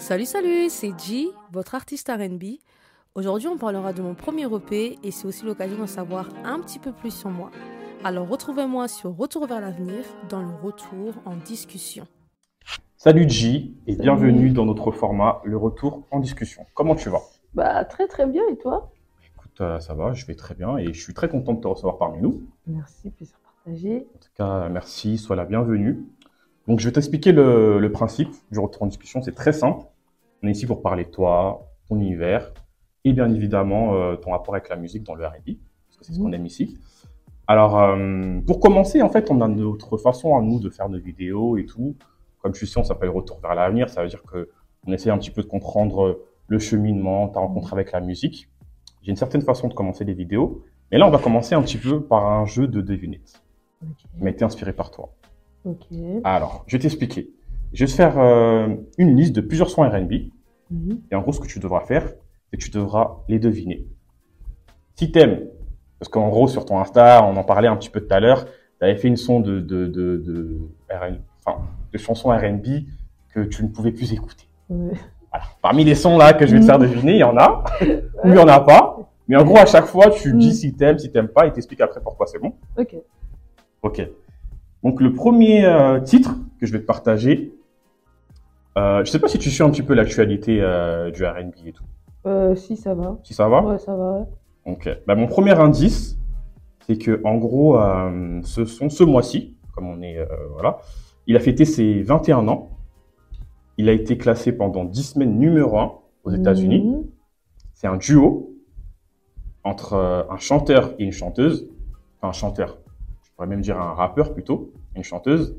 [0.00, 2.42] Salut, salut, c'est G, votre artiste RB.
[3.14, 6.78] Aujourd'hui, on parlera de mon premier EP et c'est aussi l'occasion d'en savoir un petit
[6.78, 7.50] peu plus sur moi.
[8.02, 12.06] Alors retrouvez-moi sur Retour vers l'avenir dans le retour en discussion.
[12.96, 16.64] Salut G et bienvenue dans notre format, le retour en discussion.
[16.74, 17.20] Comment tu vas?
[17.52, 18.90] Bah très très bien et toi?
[19.36, 21.68] Écoute, euh, ça va, je vais très bien et je suis très content de te
[21.68, 22.42] recevoir parmi nous.
[22.66, 24.08] Merci, plaisir partagé.
[24.14, 26.06] En tout cas, merci, sois la bienvenue.
[26.70, 29.86] Donc je vais t'expliquer le, le principe du retour en discussion, c'est très simple.
[30.40, 32.52] On est ici pour parler de toi, ton univers
[33.04, 35.56] et bien évidemment euh, ton rapport avec la musique dans le R&B,
[35.88, 36.78] parce que c'est ce qu'on aime ici.
[37.48, 41.00] Alors, euh, pour commencer, en fait, on a notre façon à nous de faire nos
[41.00, 41.96] vidéos et tout.
[42.40, 43.88] Comme tu sais, on s'appelle Retour vers l'avenir.
[43.88, 44.48] Ça veut dire que
[44.86, 48.48] on essaie un petit peu de comprendre le cheminement, ta rencontre avec la musique.
[49.02, 50.62] J'ai une certaine façon de commencer les vidéos.
[50.92, 53.42] Mais là, on va commencer un petit peu par un jeu de devinettes
[53.82, 53.96] Ok.
[53.96, 55.10] qui m'a été inspiré par toi.
[56.24, 57.30] Alors, je vais t'expliquer.
[57.72, 60.12] Je vais te faire euh, une liste de plusieurs sons R&B.
[60.70, 61.00] Mhm.
[61.10, 62.04] Et en gros, ce que tu devras faire,
[62.50, 63.86] c'est que tu devras les deviner.
[64.96, 65.40] Si t'aimes,
[65.98, 68.44] parce qu'en gros, sur ton Insta, on en parlait un petit peu tout à l'heure,
[68.46, 68.52] tu
[68.84, 70.58] avais fait une son de, de, de,
[70.90, 71.58] enfin,
[71.92, 72.84] de chansons R&B
[73.34, 74.46] que tu ne pouvais plus écouter.
[75.30, 75.44] Voilà.
[75.62, 77.64] Parmi les sons là que je vais te faire deviner, il y en a,
[78.24, 78.96] ou il y en a pas.
[79.28, 80.38] Mais en gros, à chaque fois, tu Mm.
[80.38, 82.54] dis si t'aimes, si t'aimes pas, et t'expliques après pourquoi c'est bon.
[82.76, 82.96] Ok.
[83.82, 84.08] Ok.
[84.82, 87.52] Donc le premier euh, titre que je vais te partager,
[88.78, 91.72] euh, je sais pas si tu suis un petit peu l'actualité euh, du R&B et
[91.72, 91.84] tout.
[92.26, 93.18] Euh, si ça va.
[93.24, 93.62] Si ça va?
[93.62, 94.12] Ouais, ça va.
[94.20, 94.26] ouais.
[94.66, 94.88] Ok.
[95.06, 96.18] Bah, mon premier indice,
[96.86, 100.18] c'est que en gros, euh, ce son, ce mois-ci, comme on est,
[100.52, 100.78] voilà,
[101.26, 102.70] il a fêté ses 21 ans.
[103.76, 105.92] Il a été classé pendant 10 semaines numéro 1
[106.24, 106.82] aux États-Unis.
[106.82, 107.04] Mhm.
[107.74, 108.54] C'est un duo
[109.64, 109.94] entre
[110.28, 111.68] un chanteur et une chanteuse.
[112.18, 112.78] Enfin, un chanteur.
[113.40, 115.56] Pourrais même dire un rappeur plutôt, une chanteuse.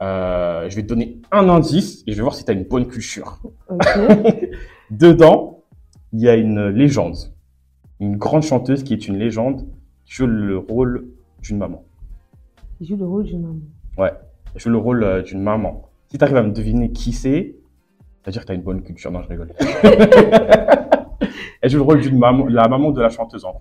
[0.00, 2.64] Euh, je vais te donner un indice et je vais voir si tu as une
[2.64, 3.42] bonne culture.
[4.90, 5.64] Dedans,
[6.14, 7.18] il y a une légende.
[8.00, 9.66] Une grande chanteuse qui est une légende,
[10.06, 11.08] qui joue le rôle
[11.42, 11.84] d'une maman.
[12.80, 13.60] Il joue le rôle d'une maman.
[13.98, 14.12] Ouais,
[14.54, 15.90] elle joue le rôle euh, d'une maman.
[16.08, 17.54] Si tu arrives à me deviner qui c'est,
[18.22, 19.10] ça veut dire que tu as une bonne culture.
[19.10, 19.52] Non, je rigole.
[21.60, 23.60] elle joue le rôle d'une maman, la maman de la chanteuse en gros.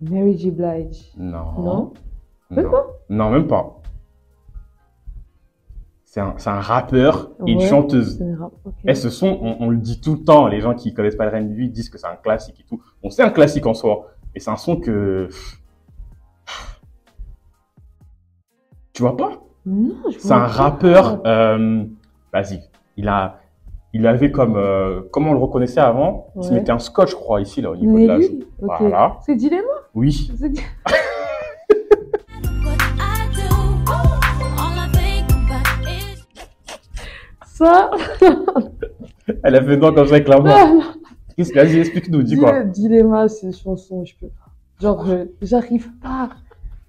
[0.00, 0.50] Mary J.
[0.50, 1.12] Blige.
[1.16, 1.52] Non.
[1.58, 1.92] Non?
[2.50, 2.70] Même Non.
[2.70, 2.86] pas?
[3.08, 3.76] Non, même pas.
[6.04, 8.20] C'est un, un rappeur et une chanteuse.
[8.20, 8.52] Un rap.
[8.84, 10.48] Et ce son, on, on le dit tout le temps.
[10.48, 12.82] Les gens qui connaissent pas le R&B disent que c'est un classique et tout.
[13.02, 14.08] Bon, c'est un classique en soi.
[14.34, 15.28] Et c'est un son que...
[18.92, 19.38] Tu vois pas?
[20.18, 21.20] C'est un rappeur...
[21.26, 21.84] Euh,
[22.32, 22.60] Vas-y.
[22.96, 23.36] Il a...
[23.92, 24.56] Il avait comme...
[24.56, 26.28] euh, comment on le reconnaissait avant?
[26.36, 28.40] Il se mettait un scotch, je crois, ici, là, au niveau de la joue.
[28.58, 29.18] Voilà.
[29.22, 29.62] C'est Dilemma
[29.94, 30.30] Oui.
[37.44, 37.90] Ça
[39.42, 40.46] Elle a fait quand je réclame.
[40.46, 40.72] Ah,
[41.36, 42.62] Qu'est-ce que explique-nous, dis quoi.
[42.64, 44.50] Dile- Dilemma, c'est chanson, je peux pas.
[44.80, 45.06] Genre,
[45.42, 46.30] j'arrive pas.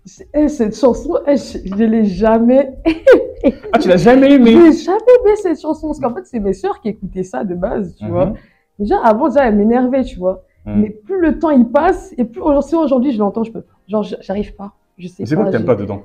[0.06, 2.74] Cette chanson, je, je l'ai jamais
[3.74, 5.88] Ah, tu l'as jamais aimé J'ai jamais aimé cette chanson.
[5.88, 8.12] Parce qu'en fait, c'est mes sœurs qui écoutaient ça de base, tu Mhm.
[8.12, 8.34] vois.
[8.80, 10.44] Déjà, avant, déjà, elle m'énervait, tu vois.
[10.66, 10.82] Mhm.
[10.82, 13.64] Mais plus le temps il passe, et plus aujourd'hui, aujourd'hui, je l'entends, je peux.
[13.88, 14.74] Genre, j'arrive pas.
[14.98, 16.04] Je sais C'est quoi que t'aimes pas dedans?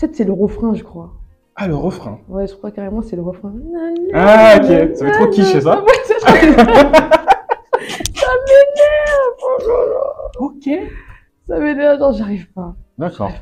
[0.00, 1.10] Peut-être c'est le refrain, je crois.
[1.56, 2.20] Ah, le refrain.
[2.28, 3.52] Ouais, je crois carrément c'est le refrain.
[4.14, 4.96] Ah, ok.
[4.96, 5.82] Ça fait trop quiche, ça ça.
[8.46, 9.34] m'énerve.
[10.38, 10.44] Oh.
[10.44, 10.68] Ok.
[11.48, 12.74] Ça m'énerve, genre, j'arrive pas.
[12.96, 13.32] D'accord.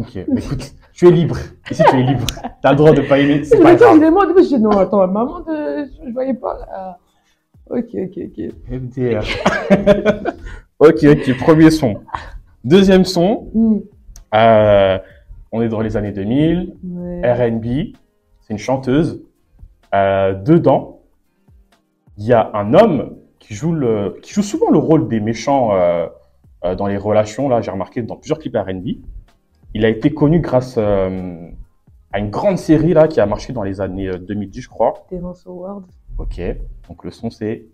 [0.00, 1.36] Ok, mais écoute, tu es libre.
[1.70, 2.26] Ici, tu es libre.
[2.60, 3.96] T'as le droit de pas aimer, c'est Je pas grave.
[3.96, 5.86] au début, je dis, non, attends, maman, de...
[6.04, 6.98] je voyais pas là.
[7.70, 8.54] Ok, ok, ok.
[8.70, 9.22] MDR.
[10.78, 11.96] ok, ok, premier son.
[12.64, 13.78] Deuxième son, Hmm.
[14.34, 14.98] euh,
[15.52, 17.32] on est dans les années 2000, Ouais.
[17.50, 17.94] R&B,
[18.40, 19.22] c'est une chanteuse.
[19.94, 21.00] Euh, dedans,
[22.18, 25.70] il y a un homme qui joue, le, qui joue souvent le rôle des méchants
[25.74, 26.06] euh,
[26.76, 27.48] dans les relations.
[27.48, 28.88] Là, j'ai remarqué dans plusieurs clips R&B.
[29.74, 33.80] Il a été connu grâce à une grande série là qui a marché dans les
[33.80, 34.94] années euh, 2010, je crois.
[35.08, 35.84] Terrence Howard.
[36.18, 36.40] Ok,
[36.88, 37.66] donc le son c'est...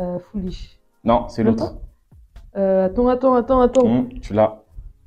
[0.00, 0.78] Euh, Foolish.
[1.04, 1.76] Non, c'est l'autre.
[2.56, 3.86] Euh, attends, attends, attends, attends.
[3.86, 4.62] Hum, tu l'as.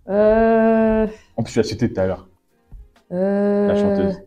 [0.10, 1.08] Euh...
[1.38, 2.28] En plus, tu l'as cité tout à l'heure,
[3.12, 3.68] Euh...
[3.68, 4.22] la chanteuse.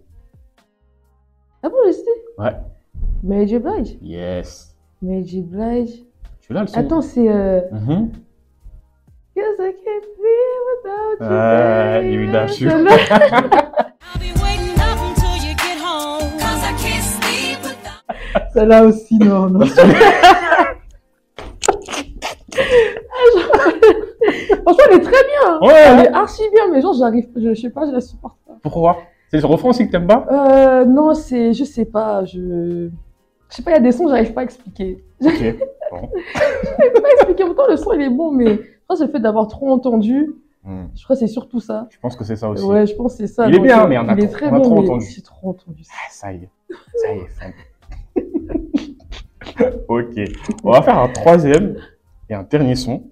[1.63, 2.55] Ah bon, j'ai cité Ouais.
[3.23, 3.59] Mary J.
[3.59, 3.99] Blige.
[4.03, 4.77] Yes.
[5.03, 5.43] Mary J.
[5.43, 6.05] Blige.
[6.41, 7.29] Tu l'as le son Attends, c'est...
[7.29, 7.61] Euh...
[7.73, 8.13] Mhm.
[9.35, 10.35] Cause I can't be
[10.71, 12.15] without you, Ah, baby.
[12.15, 12.67] évidemment, je suis-
[18.55, 19.67] Celle-là aussi, non, non.
[24.63, 25.61] Franchement, elle est très bien.
[25.61, 25.75] Ouais.
[25.75, 28.57] Elle est archi bien, mais genre, j'arrive, je, je sais pas, je la supporte pas.
[28.63, 28.99] Pourquoi?
[29.29, 30.25] C'est le refrain aussi que t'aimes pas?
[30.31, 32.89] Euh, non, c'est, je sais pas, je,
[33.51, 35.03] je sais pas, il y a des sons, j'arrive pas à expliquer.
[35.21, 35.57] Ok.
[35.91, 39.21] pas expliquer, pourtant le son il est bon, mais je crois que c'est le fait
[39.21, 40.33] d'avoir trop entendu.
[40.63, 40.87] Hmm.
[40.95, 41.89] Je crois que c'est surtout ça.
[41.91, 42.65] Je pense que c'est ça aussi.
[42.65, 43.49] Ouais, je pense que c'est ça.
[43.49, 44.89] Il est bien, euh, mais on a il est très on a bon, trop mais
[44.89, 45.07] entendu.
[45.15, 45.93] J'ai trop entendu ça.
[45.95, 46.51] Ah, ça y est.
[46.95, 47.55] Ça y est.
[49.89, 50.15] ok.
[50.63, 51.77] On va faire un troisième
[52.29, 53.11] et un dernier son.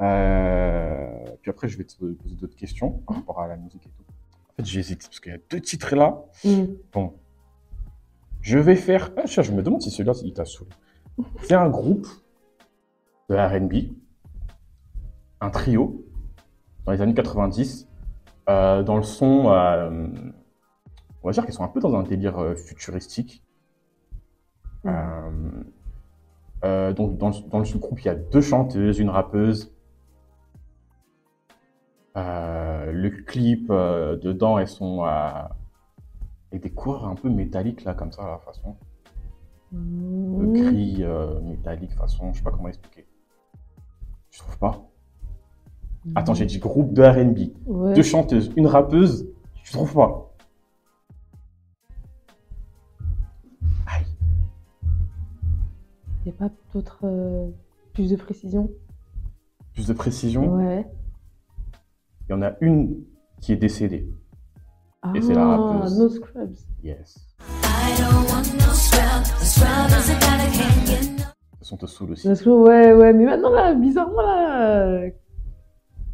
[0.00, 3.90] Euh, Puis après, je vais te poser d'autres questions par rapport à la musique et
[3.90, 4.02] tout.
[4.50, 6.22] En fait, j'hésite parce qu'il y a deux titres là.
[6.44, 6.64] Mm.
[6.92, 7.14] Bon.
[8.40, 9.10] Je vais faire.
[9.16, 10.70] Ah, tiens, je me demande si celui-là, il t'a saoulé.
[11.42, 12.06] C'est un groupe
[13.28, 13.92] de RB,
[15.40, 16.04] un trio,
[16.84, 17.86] dans les années 90,
[18.48, 19.50] euh, dans le son.
[19.52, 20.08] euh,
[21.22, 23.41] on va dire qu'ils sont un peu dans un délire euh, futuristique.
[24.84, 24.88] Mm.
[24.88, 25.30] Euh,
[26.64, 29.72] euh, donc, dans, le- dans le groupe, il y a deux chanteuses, une rappeuse.
[32.16, 35.08] Euh, le clip euh, dedans, elles sont euh,
[36.50, 38.76] avec des couleurs un peu métalliques là, comme ça, la façon.
[39.72, 43.06] Le gris euh, métallique, façon, je sais pas comment expliquer.
[44.30, 44.82] Je trouve pas?
[46.14, 47.94] Attends, j'ai dit groupe de R&B, Ouais.
[47.94, 49.26] deux chanteuses, une rappeuse,
[49.62, 50.31] je trouve pas?
[56.24, 57.00] Il n'y a pas d'autres.
[57.04, 57.48] euh,
[57.94, 58.70] plus de précision
[59.74, 60.86] Plus de précision, Ouais.
[62.28, 63.04] il y en a une
[63.40, 64.08] qui est décédée.
[65.02, 65.98] Ah, Et c'est la rappeuse.
[65.98, 66.54] No Scrubs.
[66.82, 67.16] Yes.
[67.40, 69.24] I don't want no scrub.
[71.60, 72.28] Scrub te saoul aussi.
[72.28, 73.12] Ouais, ouais.
[73.12, 74.68] Mais maintenant, là, bizarrement, là.
[75.04, 75.10] euh,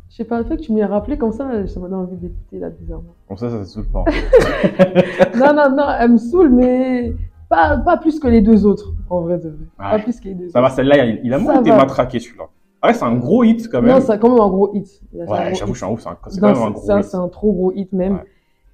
[0.09, 2.03] Je sais pas, le fait que tu me l'aies rappelé comme ça, ça m'a donné
[2.03, 3.15] envie d'écouter, là, bizarrement.
[3.29, 4.05] Comme ça, ça te saoule pas.
[5.37, 7.15] non, non, non, elle me saoule, mais
[7.49, 9.67] pas, pas plus que les deux autres, en vrai de vrai.
[9.79, 11.77] Pas plus que les deux Ça va, celle-là, il il a Ça moins été va.
[11.79, 12.45] matraqué celui-là.
[12.81, 13.91] Ah ouais, c'est un gros hit quand même.
[13.95, 15.01] Non, c'est quand même un gros hit.
[15.15, 16.87] Un ouais, j'avoue, je suis un ouf, c'est un- c'est Non, quand même un gros
[16.87, 17.05] ça, hit.
[17.07, 18.15] c'est un trop gros hit même.
[18.15, 18.25] Ouais.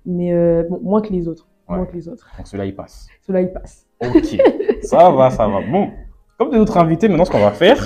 [0.06, 1.46] Mais euh, bon, moins que les autres.
[1.68, 1.76] Ouais.
[1.76, 2.26] Moins que les autres.
[2.36, 3.06] Donc celui-là, il passe.
[3.26, 3.86] Cela, il passe.
[4.04, 4.36] Ok,
[4.82, 5.60] ça va, ça va.
[5.62, 5.88] Bon,
[6.36, 7.78] comme de notre invité, maintenant, ce qu'on va faire,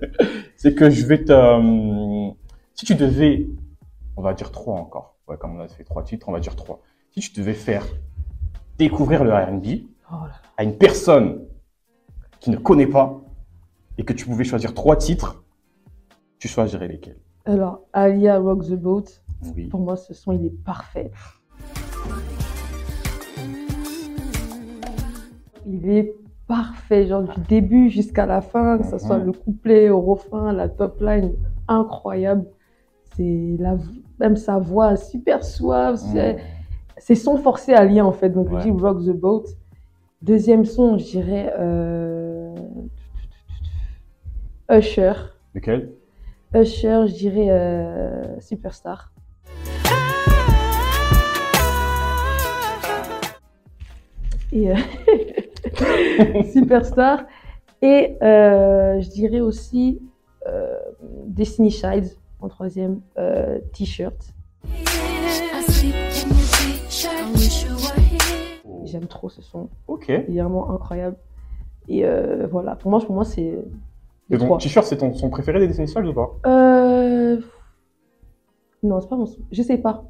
[0.56, 1.32] c'est que je vais te...
[1.32, 2.30] euh,
[2.74, 3.48] Si tu devais,
[4.16, 5.16] on va dire trois encore.
[5.26, 6.80] Ouais, comme on a fait trois titres, on va dire trois.
[7.10, 7.84] Si tu devais faire
[8.78, 9.66] découvrir le R&B
[10.10, 10.34] Oh là là.
[10.56, 11.44] à une personne
[12.40, 13.20] qui ne connaît pas
[13.98, 15.44] et que tu pouvais choisir trois titres,
[16.38, 17.18] tu choisirais lesquels?
[17.44, 19.04] Alors, Alia Rock the Boat,
[19.54, 19.68] Oui.
[19.68, 21.10] pour moi, ce son, il est parfait.
[25.66, 26.14] Il est
[26.46, 30.68] parfait, genre du début jusqu'à la fin, que ce soit le couplet au refrain, la
[30.68, 31.32] top line,
[31.66, 32.46] incroyable.
[33.16, 33.76] C'est la,
[34.20, 36.36] même sa voix super suave, c'est
[36.98, 38.30] c'est son forcé à lien en fait.
[38.30, 38.60] Donc Ouais.
[38.62, 39.44] je dis Rock the Boat.
[40.22, 42.54] Deuxième son, je dirais euh...
[44.70, 45.12] Usher.
[45.54, 45.92] Lequel?
[46.54, 49.12] Usher, je dirais euh, Superstar.
[54.52, 54.74] Et, euh,
[56.52, 57.26] Superstar.
[57.82, 60.00] Et je dirais aussi
[61.26, 62.08] Destiny Child
[62.40, 63.02] en troisième,
[63.74, 64.32] T-shirt.
[68.86, 70.08] J'aime trop ce son, Ok.
[70.08, 71.16] il est vraiment incroyable.
[71.88, 73.58] Et euh, voilà, pour moi, pour moi c'est
[74.30, 76.30] Et ton t-shirt, c'est ton son préféré des Destiny Child ou pas?
[76.46, 77.40] Euh...
[78.82, 79.40] Non, c'est pas mon son.
[79.52, 80.04] Je sais pas.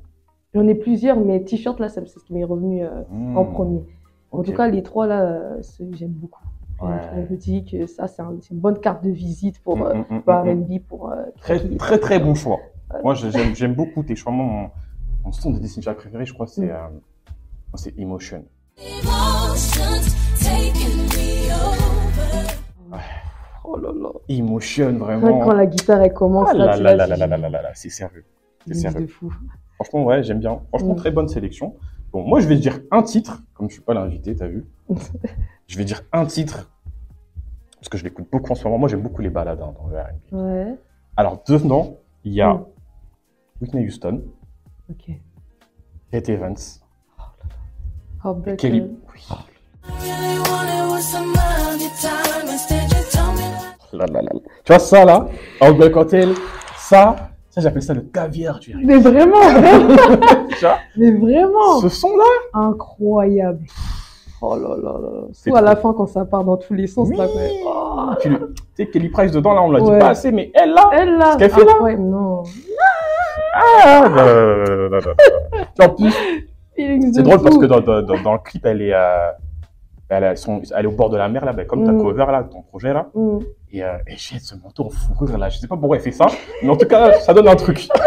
[0.54, 3.02] J'en ai plusieurs, mais T-shirt, là, c'est ce qui m'est revenu euh,
[3.34, 3.52] en Mmh.
[3.52, 3.84] premier.
[4.32, 6.42] En tout cas, les trois, là, euh, j'aime beaucoup.
[6.82, 6.88] Ouais.
[7.28, 10.04] Je me dis que ça, c'est un- c'est une bonne carte de visite pour Mmh,
[10.10, 10.30] mmh, mmh, mmh.
[10.30, 11.12] R&B, pour...
[11.40, 12.58] Très, qui- très, très bon choix.
[13.02, 14.32] Moi, j'aime beaucoup tes choix.
[14.32, 14.68] Mon,
[15.24, 16.70] mon son de Destiny Child préféré, je crois, c'est
[17.98, 18.44] Emotion.
[23.64, 24.08] Oh là là.
[24.28, 25.40] Emotion, vraiment.
[25.40, 27.36] quand la guitare, elle commence, Ah là, là tu là l'as là dit, là là
[27.38, 28.24] là là là, c'est sérieux.
[28.66, 29.02] C'est sérieux.
[29.02, 29.32] de fou.
[29.74, 30.60] Franchement, ouais, j'aime bien.
[30.68, 30.96] Franchement, Mm.
[30.96, 31.74] très bonne sélection.
[32.12, 34.64] Bon, moi, je vais dire un titre, comme je suis pas l'invité, t'as vu.
[35.66, 36.70] je vais dire un titre,
[37.76, 38.78] parce que je l'écoute beaucoup en ce moment.
[38.78, 40.32] Moi, j'aime beaucoup les balades hein, dans le R&B.
[40.32, 40.74] Ouais,
[41.16, 42.64] Alors, dedans, il y a Mm.
[43.62, 44.22] Whitney Houston,
[44.90, 45.10] ok.
[46.12, 46.56] Kate Evans,
[48.26, 48.56] Heartbreaker.
[48.56, 48.80] Kelly.
[48.82, 49.20] Oui.
[53.92, 54.30] Là, là, là.
[54.64, 55.26] Tu vois ça là
[55.62, 56.34] Outback Hotel,
[56.76, 57.16] ça,
[57.48, 58.80] ça j'appelle ça le caviar du R&B.
[58.84, 59.96] Mais vraiment, vraiment,
[60.50, 63.60] Tu vois mais vraiment, Ce son là incroyable.
[64.42, 65.08] Oh là là là.
[65.32, 67.16] C'est Surtout à la fin, quand ça part dans tous les sens, Oui.
[67.16, 67.26] là.
[67.64, 68.10] Oh.
[68.20, 68.30] Tu
[68.76, 69.92] sais, Kelly Price dedans là, on l'a Ouais.
[69.94, 72.42] dit pas assez, mais elle là Elle là, Ce qu'elle fait là non.
[73.54, 75.14] ah, là, là, là, là, là, là.
[75.54, 76.14] Tu vois, En plus,
[76.76, 79.30] c'est drôle parce que dans, dans, dans, dans le clip, elle est, euh,
[80.08, 82.02] elle, a son- elle est au bord de la mer là, ben, comme ta Mm.
[82.02, 83.38] cover là, ton projet là, Mm.
[83.72, 85.48] et euh, elle jette ce manteau en fourrure là.
[85.48, 86.26] Je sais pas pourquoi elle fait ça,
[86.62, 87.88] mais en tout cas, ça donne un truc.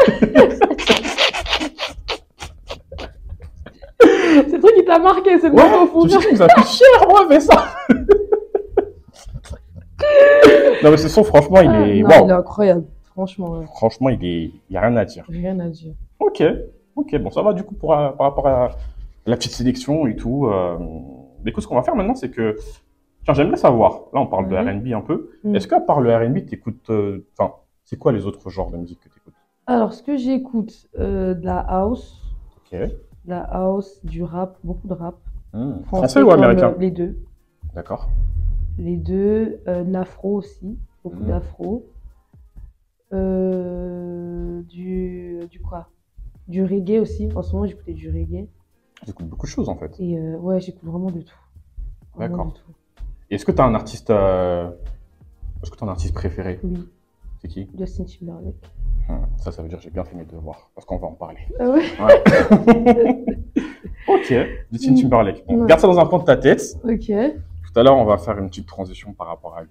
[4.86, 6.04] t'a marqué, c'est de Ouais, mettre au je four.
[6.06, 7.66] me suis dit, cher, moi, mais ça.
[10.84, 12.26] non, mais ce son, franchement, il Ah, est, non, waouh.
[12.26, 12.84] il est incroyable.
[13.12, 13.66] Franchement, ouais.
[13.76, 15.24] Franchement, il est, il y a rien à dire.
[15.30, 15.94] rien à dire.
[16.20, 16.44] Ok,
[17.00, 18.70] ok, bon, ça va du coup pour, euh, par rapport à
[19.26, 20.48] la petite sélection et tout.
[20.48, 20.78] Euh,
[21.44, 22.58] mais écoute, ce qu'on va faire maintenant, c'est que,
[23.24, 24.80] tiens, j'aimerais savoir, là on parle de Mhm.
[24.82, 25.56] R&B un peu, Mm.
[25.56, 27.54] est-ce qu'à part le R&B, t'écoutes, euh, enfin,
[27.86, 29.34] c'est quoi les autres genres de musique que t'écoutes?
[29.68, 32.22] Alors, ce que j'écoute, de la house,
[32.58, 32.80] Ok.
[32.80, 32.90] de
[33.28, 35.16] la house, du rap, beaucoup de rap.
[35.54, 35.82] Hmm.
[35.86, 36.74] Français ou américain?
[36.80, 37.16] Les deux.
[37.76, 38.10] D'accord.
[38.80, 39.60] Les deux.
[39.68, 41.28] De l'afro aussi, beaucoup Mhm.
[41.28, 41.86] d'afro.
[43.14, 45.88] Euh, du, du quoi?
[46.50, 47.30] Du reggae aussi.
[47.36, 48.48] En ce moment, j'écoutais du reggae.
[49.06, 49.96] J'écoute beaucoup de choses en fait.
[50.00, 51.38] Et euh, ouais, j'écoute vraiment de tout.
[52.18, 52.54] D'accord.
[53.30, 54.70] Est-ce que t'as un artiste, euh,
[55.64, 56.60] est-ce que t'as un artiste préféré?
[56.64, 56.90] Oui,
[57.42, 57.70] C'est qui?
[57.78, 58.56] Justin Timberlake.
[59.08, 61.14] Hmm, Ça, ça veut dire que j'ai bien fait mes devoirs, parce qu'on va en
[61.14, 61.38] parler.
[61.60, 61.84] Ah ouais?
[62.02, 63.26] Ouais.
[64.08, 64.34] ok,
[64.72, 64.96] Justin Mm.
[64.96, 65.46] Timberlake.
[65.48, 65.68] Bon, Ouais.
[65.68, 66.62] Garde ça dans un coin de ta tête.
[66.84, 67.06] Ok.
[67.08, 69.70] Tout à l'heure, on va faire une petite transition par rapport à lui.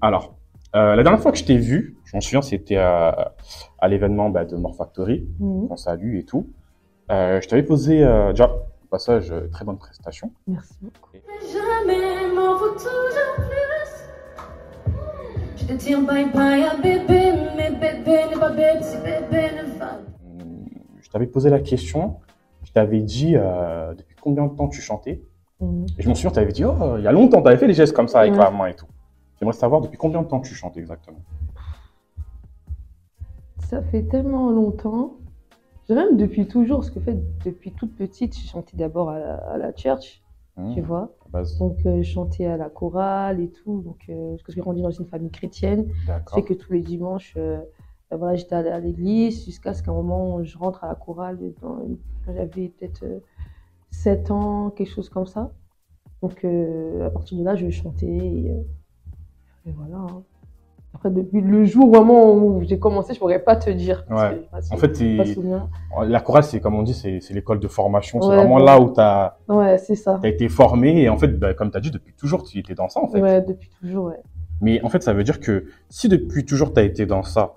[0.00, 0.34] Alors,
[0.74, 3.34] euh, la dernière fois que je t'ai vu, je m'en souviens, c'était à,
[3.78, 5.68] à l'événement bah, de More Factory, Mhm.
[5.68, 6.46] qu'on salue et tout.
[7.10, 10.30] Euh, je t'avais posé, euh, déjà, au passage, euh, très bonne prestation.
[10.46, 11.10] Merci beaucoup.
[11.52, 13.52] Jamais m'en faut toujours plus.
[15.56, 19.78] Je te dis bye bye à bébé, mais bébé n'est pas bébé, si bébé ne
[19.78, 19.98] va
[21.00, 22.16] Je t'avais posé la question,
[22.64, 25.22] je t'avais dit euh, depuis combien de temps tu chantais?
[25.60, 25.86] Mhm.
[25.98, 27.66] Et je me souviens, tu avais dit, oh, il y a longtemps, tu avais fait
[27.66, 28.38] des gestes comme ça avec Ouais.
[28.38, 28.86] la main et tout.
[29.42, 31.18] J'aimerais savoir depuis combien de temps tu chantes exactement?
[33.58, 35.16] Ça fait tellement longtemps.
[35.88, 39.34] Je même depuis toujours, parce que fait, depuis toute petite, j'ai chanté d'abord à, la-
[39.38, 40.22] à la church,
[40.56, 41.10] Hum, tu vois.
[41.58, 43.82] Donc, euh, je chantais à la chorale et tout.
[43.82, 45.88] Donc, euh, parce que j'ai grandi dans une famille chrétienne.
[46.06, 46.36] D'accord.
[46.36, 47.58] fait que tous les dimanches, euh,
[48.12, 51.36] ben voilà, j'étais à l'église jusqu'à ce qu'à un moment, je rentre à la chorale
[51.60, 51.78] dans
[52.24, 53.18] quand j'avais peut-être euh,
[53.90, 55.50] 7 ans, quelque chose comme ça.
[56.20, 58.62] Donc, euh, à partir de là, je chantais et, euh,
[59.66, 59.96] et voilà.
[59.96, 60.22] hein.
[60.94, 64.04] Après, depuis le jour vraiment où j'ai commencé, je pourrais pas te dire.
[64.06, 64.46] parce Ouais.
[64.68, 68.20] que En fait, pas la chorale, c'est comme on dit, c'est l'école de formation.
[68.20, 68.64] C'est vraiment ouais.
[68.64, 70.20] là où tu as, Ouais, c'est ça.
[70.22, 71.00] été formé.
[71.02, 73.08] Et en fait, bah, comme tu as dit, depuis toujours, tu étais dans ça, en
[73.08, 73.22] fait.
[73.22, 74.20] Ouais, depuis toujours, ouais.
[74.60, 77.54] Mais en fait, ça veut dire que si depuis toujours tu as été dans ça,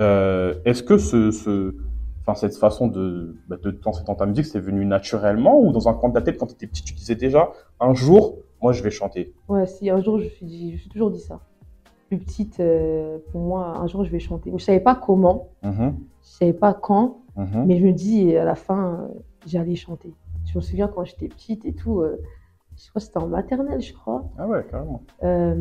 [0.00, 1.74] euh, est-ce que ce, ce,
[2.22, 5.72] enfin, cette façon de, bah, de te lancer dans ta musique, c'est venu naturellement ou
[5.72, 8.36] dans un coin de ta tête, quand tu étais petit, tu disais déjà, un jour,
[8.66, 10.88] moi, je vais chanter Ouais, si un jour, je me suis, dit, je me suis
[10.90, 11.38] toujours dit ça.
[12.08, 14.50] Plus petite, euh, pour moi, un jour, je vais chanter.
[14.50, 15.94] Mais je savais pas comment, Mhm,
[16.24, 17.18] je savais pas quand.
[17.36, 17.64] mhm.
[17.66, 20.12] Mais je me dis, à la fin, euh, j'allais chanter.
[20.46, 22.20] Je me souviens quand j'étais petite et tout, euh,
[22.76, 24.24] je crois que c'était en maternelle, je crois.
[24.36, 25.02] Ah ouais, carrément.
[25.22, 25.54] Euh,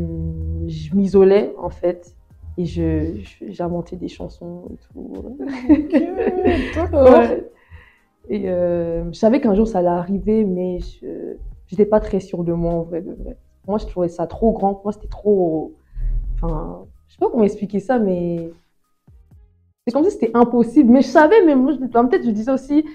[0.67, 2.15] je m'isolais, en fait,
[2.57, 3.13] et je,
[3.49, 5.37] j'inventais des chansons et tout.
[6.93, 7.49] Ouais.
[8.27, 11.35] Et euh, je savais qu'un jour, ça allait arriver, mais je
[11.71, 13.37] n'étais pas très sûre de moi, en vrai, de vrai.
[13.67, 14.81] Moi, je trouvais ça trop grand.
[14.83, 15.73] Moi, c'était trop...
[16.35, 18.51] Enfin, je sais pas comment expliquer ça, mais...
[19.87, 20.91] C'est comme si c'était impossible.
[20.91, 22.85] Mais je savais, mais moi, je- tête, je disais aussi,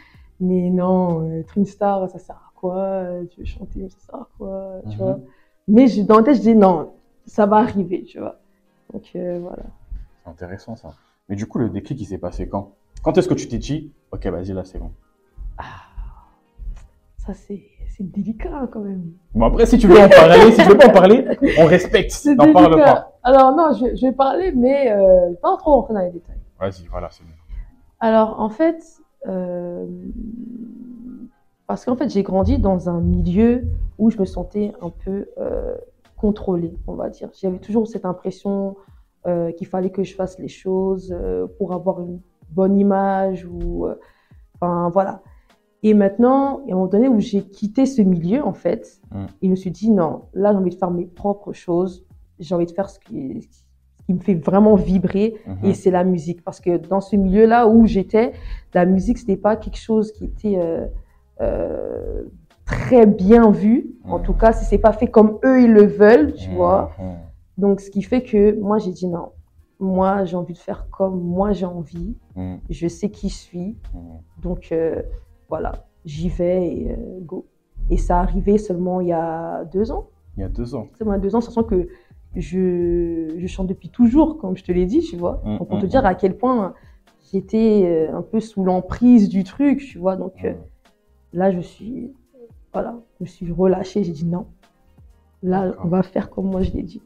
[0.41, 3.07] mais non, être une star, ça sert à quoi?
[3.31, 4.81] Tu veux chanter, mais ça sert à quoi?
[4.91, 5.05] Tu Mhm.
[5.05, 5.19] vois
[5.69, 6.95] Mais je- dans ma tête, je dis, non,
[7.27, 8.41] ça va arriver, tu vois.
[8.93, 9.62] Donc, euh, voilà.
[10.25, 10.95] C'est intéressant ça.
[11.29, 12.73] Mais du coup, le déclic, il s'est passé quand?
[13.03, 14.91] Quand est-ce que tu t'es dit, ok, vas-y, là, c'est bon
[17.19, 17.62] Ça, c'est
[18.00, 19.12] c'est délicat, quand même.
[19.35, 21.26] Bon, après, si tu veux en parler, si tu veux pas en parler,
[21.59, 22.12] on respecte.
[22.12, 23.12] C'est N'en parle pas.
[23.23, 26.38] Alors, non, je, je vais parler, mais euh, pas trop rentrer dans les détails.
[26.59, 27.30] Vas-y, voilà, c'est bon.
[28.00, 28.83] Alors, en fait,
[29.28, 29.87] euh,
[31.66, 33.64] parce qu'en fait, j'ai grandi dans un milieu
[33.99, 35.75] où je me sentais un peu euh,
[36.16, 37.28] contrôlée, on va dire.
[37.38, 38.76] J'avais toujours cette impression
[39.26, 41.14] euh, qu'il fallait que je fasse les choses
[41.59, 43.87] pour avoir une bonne image ou,
[44.54, 45.21] enfin, voilà.
[45.83, 49.01] Et maintenant, il y a un moment donné où j'ai quitté ce milieu, en fait,
[49.13, 49.17] Mm.
[49.43, 52.05] et je me suis dit, non, là, j'ai envie de faire mes propres choses.
[52.39, 55.57] J'ai envie de faire ce qui, ce qui me fait vraiment vibrer Mhm.
[55.65, 56.43] et c'est la musique.
[56.45, 58.33] Parce que dans ce milieu-là où j'étais,
[58.75, 60.87] la musique, c'était pas quelque chose qui était euh,
[61.41, 62.25] euh,
[62.67, 63.91] très bien vu.
[64.05, 64.25] En Mhm.
[64.25, 66.57] tout cas, si c'est pas fait comme eux, ils le veulent, tu Mhm.
[66.57, 66.93] vois.
[67.59, 69.31] Donc, ce qui fait que moi, j'ai dit non.
[69.79, 72.15] Moi, j'ai envie de faire comme moi j'ai envie.
[72.37, 72.59] Mhm.
[72.69, 73.77] Je sais qui je suis.
[73.95, 74.01] Mhm.
[74.43, 75.03] Donc, euh,
[75.50, 75.73] voilà,
[76.04, 77.47] j'y vais et euh, go.
[77.90, 80.07] Et ça arrivé seulement il y a deux ans.
[80.37, 80.87] Il y a deux ans.
[80.97, 81.88] C'est moi deux ans, sachant que
[82.37, 85.42] je, je chante depuis toujours, comme je te l'ai dit, tu vois.
[85.45, 86.07] Mm, Donc, pour mm, te dire mm.
[86.07, 86.75] à quel point
[87.33, 90.16] j'étais euh, un peu sous l'emprise du truc, tu vois.
[90.16, 90.54] Donc euh,
[91.33, 92.12] là, je suis,
[92.73, 94.47] voilà, je suis relâchée, j'ai dit non.
[95.42, 97.02] Là, on va faire comme moi je l'ai dit.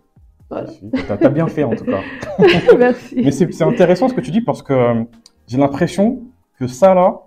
[0.51, 0.69] Voilà.
[1.09, 2.03] T'as bien fait en tout cas.
[2.79, 3.15] Merci.
[3.17, 5.07] Mais c'est intéressant ce que tu dis parce que
[5.47, 6.23] j'ai l'impression
[6.59, 7.23] que ça là,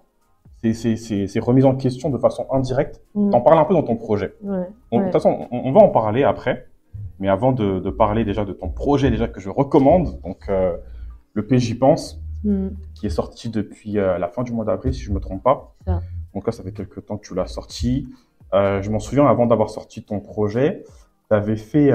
[0.61, 3.29] ces, ces, ces, ces remises en question de façon indirecte, Mm.
[3.31, 4.33] t'en parles un peu dans ton projet.
[4.43, 4.65] Ouais.
[4.91, 6.67] De toute façon, on, on va en parler après.
[7.19, 10.77] Mais avant de, de parler déjà de ton projet déjà que je recommande, donc euh,
[11.33, 12.67] le P j'y pense, Mm.
[12.93, 15.73] qui est sorti depuis euh, la fin du mois d'avril, si je me trompe pas.
[15.87, 15.99] C'est.
[16.35, 18.07] Donc là, ça fait quelques temps que tu l'as sorti.
[18.53, 20.83] Euh, je m'en souviens, avant d'avoir sorti ton projet,
[21.29, 21.91] tu avais fait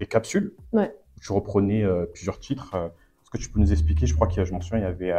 [0.00, 0.54] des capsules.
[0.72, 0.90] Ouais.
[1.16, 1.84] où Tu reprenais
[2.14, 2.74] plusieurs titres.
[3.22, 5.12] Est-ce que tu peux nous expliquer Je crois a, je m'en souviens, il y avait,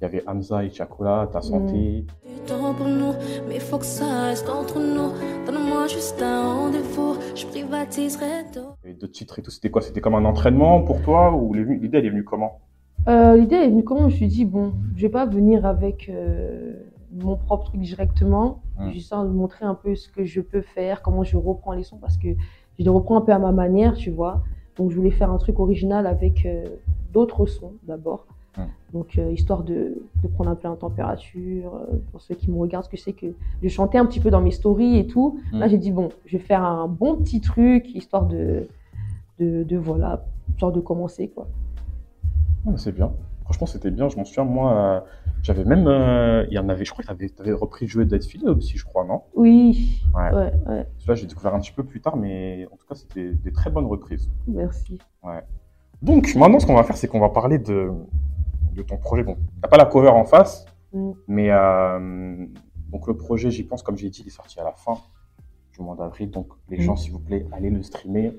[0.00, 2.04] il y avait Hamza et Chakola, Ta Santé.
[2.24, 3.14] Du temps pour nous,
[3.48, 5.10] mais faut que ça reste entre nous.
[5.44, 8.90] Donne-moi juste un rendez-vous, je privatiserai tout.
[9.00, 9.50] D'autres titres et tout.
[9.50, 9.82] C'était quoi?
[9.82, 12.60] C'était comme un entraînement pour toi ou l'idée, elle est venue comment?
[13.08, 14.02] Euh, L'idée est venue comment?
[14.02, 16.74] Je me suis dit, bon, je vais pas venir avec euh,
[17.12, 18.60] mon propre truc directement.
[18.78, 18.90] Mm.
[18.92, 21.98] Juste de montrer un peu ce que je peux faire, comment je reprends les sons,
[21.98, 22.28] parce que
[22.78, 24.44] je les reprends un peu à ma manière, tu vois.
[24.76, 26.64] Donc je voulais faire un truc original avec euh,
[27.12, 28.26] d'autres sons d'abord.
[28.56, 28.62] Mm.
[28.92, 32.56] Donc euh, histoire de, de prendre un peu en température, euh, pour ceux qui me
[32.58, 33.26] regardent, parce que sais que
[33.62, 35.38] je chantais un petit peu dans mes stories et tout.
[35.52, 38.68] Là j'ai dit, bon, je vais faire un bon petit truc, histoire de,
[39.38, 41.46] de, de voilà, histoire de commencer quoi.
[42.66, 43.12] Ah, C'est bien.
[43.44, 44.10] Franchement, c'était bien.
[44.10, 45.00] Je m'en souviens, moi, euh,
[45.42, 45.86] j'avais même.
[46.50, 48.84] il y en avait, je crois que tu avais, repris le jeu filé aussi, je
[48.84, 49.22] crois, non?
[49.34, 50.30] Oui, Ouais.
[50.34, 50.86] ouais, ouais.
[50.98, 53.70] Celui-là, j'ai découvert un petit peu plus tard, mais en tout cas, c'était des très
[53.70, 54.30] bonnes reprises.
[54.46, 54.98] Merci.
[56.02, 57.90] Donc, maintenant, ce qu'on va faire, c'est qu'on va parler de,
[58.78, 59.22] de ton projet.
[59.24, 61.10] Bon, t'as pas la cover en face, Mm.
[61.26, 62.46] mais euh,
[62.90, 64.94] donc le projet, j'y pense, comme j'ai dit, il est sorti à la fin
[65.74, 66.30] du mois d'avril.
[66.30, 66.80] Donc, les Mm.
[66.80, 68.32] gens, s'il vous plaît, allez le streamer,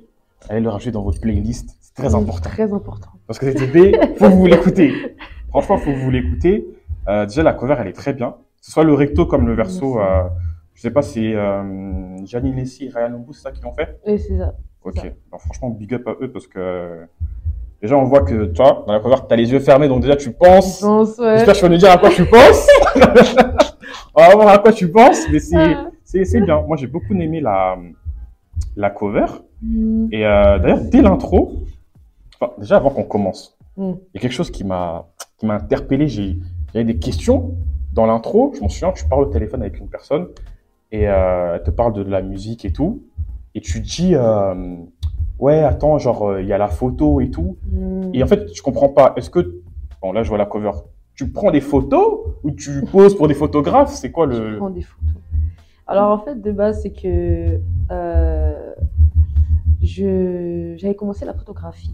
[0.50, 1.78] allez le rajouter dans votre playlist.
[1.82, 2.50] C'est très Mm, important.
[2.50, 3.10] Très important.
[3.28, 4.92] Parce que c'était B, faut vous l'écouter.
[5.50, 6.66] Franchement, faut vous l'écouter.
[7.08, 8.32] Euh, déjà, la cover, elle est très bien.
[8.32, 10.00] Que ce soit le recto comme le verso.
[10.00, 10.24] Euh,
[10.74, 14.00] je sais pas, c'est euh, Gianni Lessi et Ryan Lumbu, c'est ça qu'ils l'ont fait?
[14.06, 14.56] Et c'est ça.
[14.84, 14.96] Ok.
[14.96, 15.02] ça.
[15.30, 17.06] Alors, franchement, big up à eux parce que
[17.82, 20.16] déjà, on voit que toi, dans la cover, tu as les yeux fermés, donc déjà,
[20.16, 20.80] tu penses.
[20.80, 21.38] Je pense, ouais.
[21.38, 22.68] J'espère que tu vas nous dire à quoi tu penses.
[24.16, 25.90] on va voir à quoi tu penses, mais c'est Ah.
[26.04, 26.62] c'est c'est bien.
[26.62, 27.78] Moi, j'ai beaucoup aimé la,
[28.76, 29.26] la cover.
[29.62, 30.08] Mm.
[30.12, 31.64] Et euh, d'ailleurs, dès l'intro,
[32.40, 33.92] enfin, déjà avant qu'on commence, Mm.
[33.92, 35.06] il y a quelque chose qui m'a
[35.38, 36.08] qui m'a interpellé.
[36.08, 36.38] J'ai
[36.74, 37.56] j'avais des questions
[37.94, 38.52] dans l'intro.
[38.56, 40.28] Je m'en souviens, tu parles au téléphone avec une personne
[40.92, 43.04] et euh, elle te parle de la musique et tout,
[43.56, 44.54] et tu dis euh,
[45.40, 47.58] ouais attends genre euh, il y a la photo et tout.
[47.72, 48.12] Mm.
[48.14, 49.14] Et en fait, je comprends pas.
[49.16, 49.62] Est-ce que
[50.02, 50.72] bon là je vois la cover.
[51.16, 53.92] Tu prends des photos ou tu poses pour des photographes?
[53.94, 55.16] C'est quoi Je le prends des photos.
[55.88, 57.60] Alors en fait, de base, c'est que
[57.92, 58.74] euh,
[59.82, 61.94] je j'avais commencé la photographie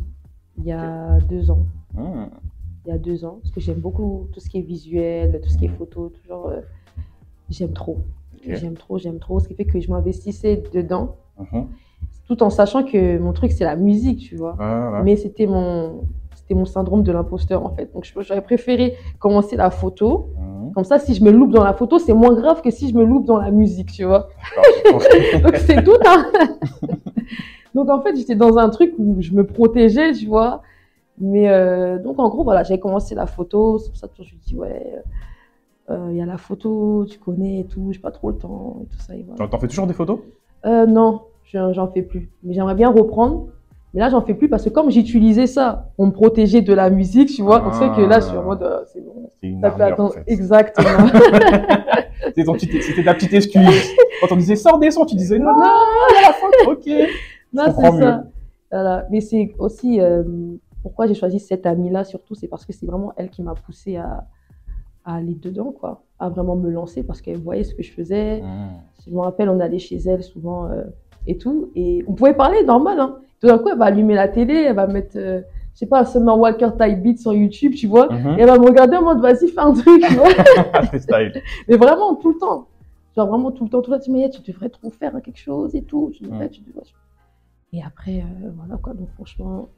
[0.58, 1.66] il y a deux ans.
[1.94, 2.26] Hmm.
[2.86, 5.50] Il y a deux ans, parce que j'aime beaucoup tout ce qui est visuel, tout
[5.50, 6.50] ce qui est photo, toujours.
[6.50, 6.62] euh,
[7.50, 7.98] j'aime trop.
[8.48, 9.40] J'aime trop, j'aime trop.
[9.40, 11.68] Ce qui fait que je m'investissais dedans, Mhm.
[12.28, 14.56] Tout en sachant que mon truc, c'est la musique, tu vois.
[14.60, 15.04] Ouais.
[15.04, 16.02] Mais c'était mon,
[16.36, 17.92] c'était mon syndrome de l'imposteur, en fait.
[17.94, 20.30] Donc, j'aurais préféré commencer la photo.
[20.40, 20.74] Mhm.
[20.74, 22.96] Comme ça, si je me loupe dans la photo, c'est moins grave que si je
[22.96, 24.28] me loupe dans la musique, tu vois.
[25.44, 26.26] Donc, c'est tout, hein.
[27.76, 30.62] Donc, en fait, j'étais dans un truc où je me protégeais, tu vois.
[31.18, 33.78] Mais, euh, donc, en gros, voilà, j'avais commencé la photo.
[33.80, 34.96] C'est pour ça que je me dis, ouais,
[35.90, 38.78] euh, il y a la photo, tu connais et tout, j'ai pas trop le temps
[38.84, 39.16] et tout ça.
[39.16, 39.48] Et voilà.
[39.48, 40.20] T'en- fais toujours des photos?
[40.66, 42.30] Euh, non, j'en fais plus.
[42.44, 43.48] Mais j'aimerais bien reprendre.
[43.94, 46.90] Mais là, j'en fais plus parce que comme j'utilisais ça pour me protéger de la
[46.90, 49.30] musique, tu vois, donc c'est que là, je suis en mode, euh, c'est bon.
[49.40, 50.14] C'est une armure, en attendre.
[50.14, 50.24] fait.
[50.28, 51.08] Exactement.
[52.36, 53.90] C'était ta petite excuse.
[54.20, 56.86] Quand on disait sors des sons, tu disais non, non, la ok.
[57.54, 58.24] non, c'est ça.
[58.70, 59.06] Voilà.
[59.12, 60.24] Mais c'est aussi euh,
[60.84, 63.96] pourquoi j'ai choisi cette amie-là, surtout, c'est parce que c'est vraiment elle qui m'a poussé
[63.96, 64.26] à,
[65.06, 68.44] à aller dedans, quoi, à vraiment me lancer parce qu'elle voyait ce que je faisais.
[69.06, 70.84] Je me rappelle, on allait chez elle souvent euh,
[71.28, 73.00] et tout, et on pouvait parler normal.
[73.00, 73.18] Hein.
[73.42, 75.42] Tout d'un coup, elle va allumer la télé, elle va mettre, euh,
[75.74, 78.12] je sais pas, Summer Walker Type Beat sur YouTube, tu vois.
[78.12, 78.38] Mhm.
[78.38, 80.28] Et elle va me regarder en mode, vas-y, fais un truc, tu vois.
[81.68, 82.68] Mais vraiment, tout le temps.
[83.16, 85.14] Genre vraiment tout le temps, tout le temps, tu me dis, tu devrais trop faire
[85.24, 86.12] quelque chose et tout.
[86.14, 86.50] Tu devrais, Mm.
[86.50, 86.84] tu devrais.
[87.74, 88.94] Et après, euh, voilà quoi.
[88.94, 89.70] Donc franchement,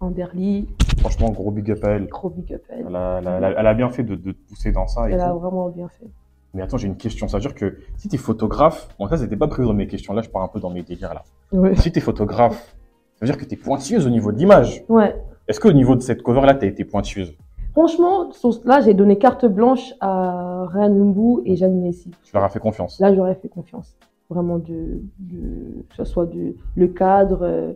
[0.00, 0.68] Anderly,
[1.00, 2.06] Franchement, gros big up à elle.
[2.06, 2.86] gros big up à elle.
[2.88, 4.86] Elle a, elle a- elle a- elle a bien fait de, de te pousser dans
[4.86, 5.08] ça.
[5.08, 6.06] Et Elle a vraiment bien fait.
[6.54, 7.28] Mais attends, j'ai une question.
[7.28, 9.86] Ça veut dire que si tu es photographe, bon, ça, c'était pas prévu dans mes
[9.86, 10.12] questions.
[10.14, 11.22] Là, je pars un peu dans mes délires là.
[11.52, 11.76] Ouais.
[11.76, 12.74] Si tu es photographe,
[13.16, 14.84] ça veut dire que tu es pointilleuse au niveau de l'image.
[14.88, 15.14] ouais.
[15.46, 17.34] Est-ce qu'au niveau de cette cover là, tu as été pointilleuse?
[17.72, 22.10] Franchement, sur- là, j'ai donné carte blanche à Ryan Lumbu et Jeanne Messi.
[22.24, 22.98] Tu leur as fait confiance?
[23.00, 23.96] Là, j'aurais fait confiance.
[24.30, 27.72] Vraiment, de, de, que ce soit de, le cadre, euh,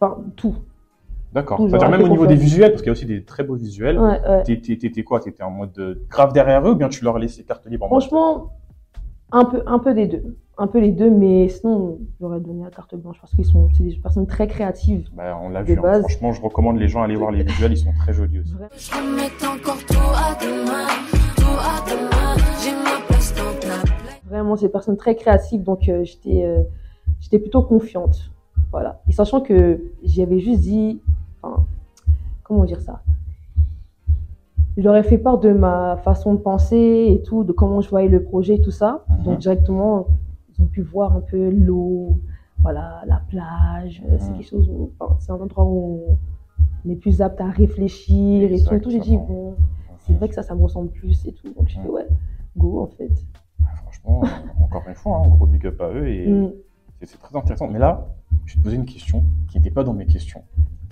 [0.00, 0.54] enfin, tout.
[1.32, 1.58] D'accord.
[1.68, 3.98] C'est-à-dire même au niveau des visuels, parce qu'il y a aussi des très beaux visuels.
[3.98, 4.42] Ouais, ouais.
[4.44, 5.20] T'étais quoi?
[5.20, 7.88] T'étais en mode de grave derrière eux ou bien tu leur laissais carte libre en
[7.90, 8.52] mode- Franchement,
[9.32, 10.36] un peu, un peu des deux.
[10.60, 13.84] Un peu les deux, mais sinon, j'aurais donné la carte blanche parce qu'ils sont, c'est
[13.84, 15.08] des personnes très créatives.
[15.14, 15.74] Bah, on l'a vu.
[15.78, 15.82] hein.
[15.82, 16.00] base.
[16.00, 17.72] Franchement, je recommande les gens à aller voir les visuels.
[17.72, 18.54] Ils sont très jolis aussi.
[18.76, 20.48] Je remets encore tout à tout
[24.28, 26.62] Vraiment, c'est une personne très créative, donc euh, j'étais euh,
[27.20, 28.30] j'étais plutôt confiante.
[28.70, 29.00] Voilà.
[29.08, 31.00] Et sachant que j'avais juste dit,
[32.48, 33.02] comment dire ça
[34.76, 37.90] Je leur ai fait part de ma façon de penser et tout, de comment je
[37.90, 39.04] voyais le projet et tout ça.
[39.10, 39.24] Mhm.
[39.24, 40.06] Donc directement,
[40.50, 42.18] ils ont pu voir un peu l'eau,
[42.60, 44.02] voilà, la plage.
[44.08, 44.36] euh, C'est Mhm.
[44.38, 46.00] quelque chose où, enfin, c'est un endroit où
[46.84, 48.74] on est plus apte à réfléchir et tout.
[48.74, 48.90] Et tout.
[48.90, 49.54] J'ai dit, bon,
[50.00, 51.52] c'est vrai que ça, ça me ressemble plus et tout.
[51.52, 52.06] Donc je fais, ouais,
[52.56, 53.10] go en fait.
[53.82, 54.26] Franchement, euh,
[54.64, 56.52] encore une fois, un gros big up à eux et Mm.
[57.00, 57.68] c'est- c'est très intéressant.
[57.68, 58.06] Mais là,
[58.46, 60.42] je vais te poser une question qui n'était pas dans mes questions.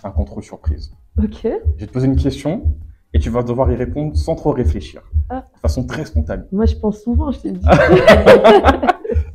[0.05, 0.93] Un contrôle surprise.
[1.19, 1.41] Ok.
[1.43, 2.75] Je vais te poser une question
[3.13, 5.03] et tu vas devoir y répondre sans trop réfléchir.
[5.31, 5.47] Ah.
[5.55, 6.45] De façon très spontanée.
[6.53, 7.61] Moi, je pense souvent, je dis.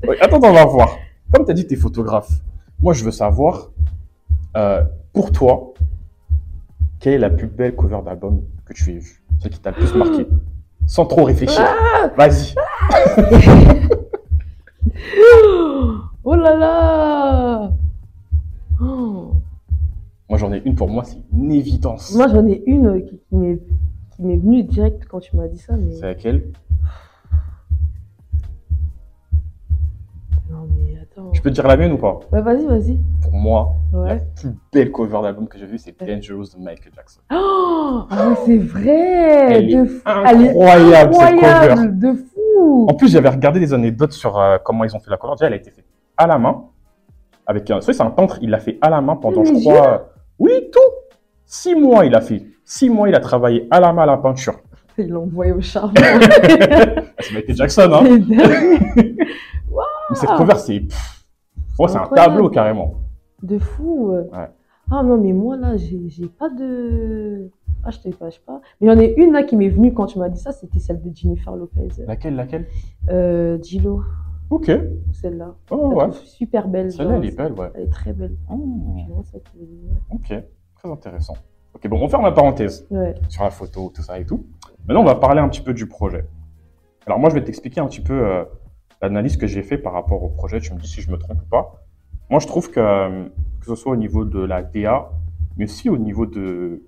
[0.08, 0.98] Ouais, attends, on va voir.
[1.32, 2.32] Comme tu as dit, tu es photographe.
[2.80, 3.70] Moi, je veux savoir,
[4.58, 5.74] euh, pour toi,
[7.00, 9.24] quelle est la plus belle cover d'album que tu aies vue?
[9.40, 10.28] Celle qui t'a le plus marqué?
[10.88, 11.64] Sans trop réfléchir.
[12.18, 12.56] Vas-y.
[16.24, 17.72] oh là là.
[20.32, 22.16] Moi, j'en ai une pour moi, c'est une évidence.
[22.16, 23.60] Moi, j'en ai une euh, qui, qui m'est
[24.16, 26.54] qui m'est venue direct quand tu m'as dit ça, mais C'est laquelle?
[30.50, 31.34] Non, mais attends.
[31.34, 32.18] Je peux te dire la mienne ou pas?
[32.32, 32.98] Ouais, vas-y, vas-y.
[33.22, 34.24] Pour moi, la Ouais.
[34.38, 37.20] plus belle cover d'album que j'ai vue, c'est Dangerous de Michael Jackson.
[37.30, 39.52] Oh, ah oui, c'est vrai.
[39.52, 40.02] Elle de est fou.
[40.30, 41.46] Elle est incroyable, cette cover.
[41.46, 42.88] incroyable, de fou.
[42.90, 45.34] En plus, j'avais regardé des anecdotes sur euh, comment ils ont fait la cover.
[45.36, 45.84] Déjà, elle a été faite
[46.16, 46.68] à la main.
[47.46, 47.82] Avec un...
[47.82, 50.08] C'est un peintre, il l'a fait à la main pendant, je Mais crois...
[50.42, 50.80] Oui, tout
[51.46, 52.44] Six mois, il a fait.
[52.66, 54.60] Six mois, il a travaillé à la main à la peinture.
[54.98, 55.94] Il l'a envoyé au charbon.
[57.20, 58.04] C'est Michael Jackson, hein.
[60.10, 60.82] Mais cette cover, c'est...
[61.80, 62.96] ouais, c'est un tableau, carrément.
[63.44, 64.14] De fou.
[64.14, 64.48] Ouais.
[64.90, 67.50] Ah non, mais moi là, j'ai pas de.
[67.84, 68.62] Ah, je te cache pas.
[68.80, 70.52] Mais il y en a une là qui m'est venue quand tu m'as dit ça,
[70.52, 71.88] c'était celle de Jennifer Lopez.
[72.08, 72.68] Laquelle, laquelle?
[73.10, 74.04] Euh, Gilo,
[74.52, 74.70] Ok.
[75.14, 75.56] celle-là.
[75.72, 76.12] Oh, ouais.
[76.12, 76.92] super belle.
[76.92, 77.72] Celle-là, elle est belle, ouais.
[77.74, 78.36] Elle est très belle.
[78.50, 79.10] Mmh.
[80.12, 80.34] Ok.
[80.76, 81.36] Très intéressant.
[81.74, 82.86] Ok, bon, on ferme la parenthèse.
[82.92, 83.16] Ouais.
[83.30, 84.46] sur la photo, tout ça et tout.
[84.86, 86.26] Maintenant, on va parler un petit peu du projet.
[87.06, 88.44] Alors moi, je vais t'expliquer un petit peu euh,
[89.02, 90.60] l'analyse que j'ai fait par rapport au projet.
[90.60, 91.86] Tu me dis si je me trompe ou pas.
[92.30, 93.30] Moi, je trouve que euh,
[93.62, 95.12] que ce soit au niveau de la DA,
[95.58, 96.84] mais aussi au niveau de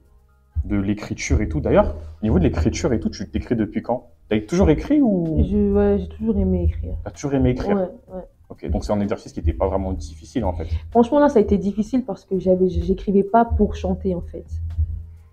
[0.65, 1.61] de l'écriture et tout.
[1.61, 4.12] D'ailleurs, au niveau de l'écriture et tout, tu t'écris depuis quand?
[4.29, 5.43] T'as toujours écrit ou?
[5.43, 6.95] Je- ouais, j'ai toujours aimé écrire.
[7.03, 7.75] t'as toujours aimé écrire?
[7.77, 8.23] Ouais, ouais.
[8.49, 10.67] Ok, donc c'est un exercice qui n'était pas vraiment difficile en fait.
[10.91, 14.45] Franchement, là, ça a été difficile parce que j'avais, j'écrivais pas pour chanter en fait.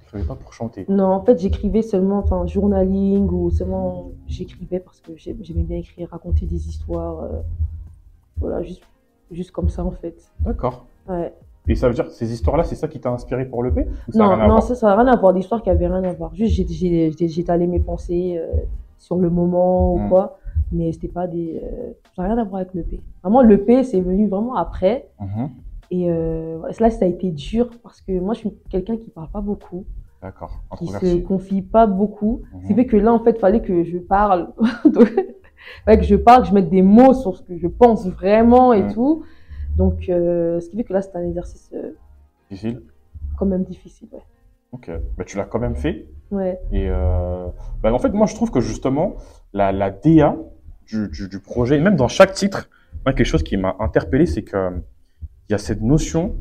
[0.00, 0.86] T'écrivais pas pour chanter?
[0.88, 5.78] Non, en fait, j'écrivais seulement, enfin, journaling ou seulement, j'écrivais parce que j'ai- j'aimais bien
[5.78, 7.20] écrire, raconter des histoires.
[7.24, 7.40] euh,
[8.38, 8.82] voilà, juste,
[9.30, 10.30] juste comme ça en fait.
[10.40, 10.86] D'accord.
[11.08, 11.34] Ouais.
[11.70, 13.86] Et ça veut dire que ces histoires-là, c'est ça qui t'a inspiré pour le P
[14.08, 16.02] Ou ça a Non, non, ça, ça n'a rien à voir, d'histoire qui avait rien
[16.02, 16.34] à voir.
[16.34, 18.48] Juste, j'étalais mes pensées euh,
[18.98, 20.08] sur le moment ou Mm.
[20.08, 20.38] quoi,
[20.72, 21.60] mais c'était pas des.
[21.62, 23.00] euh, ça n'a rien à voir avec l'EP.
[23.22, 25.06] Vraiment, l'EP, c'est venu vraiment après.
[25.20, 25.48] Mhm.
[25.92, 29.28] Et euh, là, ça a été dur parce que moi, je suis quelqu'un qui parle
[29.28, 29.84] pas beaucoup,
[30.22, 30.60] D'accord.
[30.78, 31.22] qui se Introverti.
[31.22, 32.42] confie pas beaucoup.
[32.52, 32.60] Mhm.
[32.62, 34.48] Ce qui fait que là, en fait, fallait que je parle.
[34.84, 35.08] Donc,
[35.84, 38.72] fallait que je parle, que je mette des mots sur ce que je pense vraiment
[38.72, 38.92] et Mm.
[38.94, 39.22] tout.
[39.76, 41.92] Donc, euh, ce qui fait que là, c'est un exercice euh,
[42.50, 42.82] Difficile.
[43.38, 44.08] quand même difficile.
[44.12, 44.22] Ouais.
[44.72, 44.90] Ok.
[45.16, 46.06] Bah, tu l'as quand même fait.
[46.30, 46.60] ouais.
[46.72, 47.46] Et euh,
[47.82, 49.14] bah, en fait, moi, je trouve que justement,
[49.52, 50.36] la, la DA
[50.86, 52.68] du, du, du projet, et même dans chaque titre,
[53.06, 54.70] moi, quelque chose qui m'a interpellé, c'est que euh,
[55.48, 56.34] il y a cette notion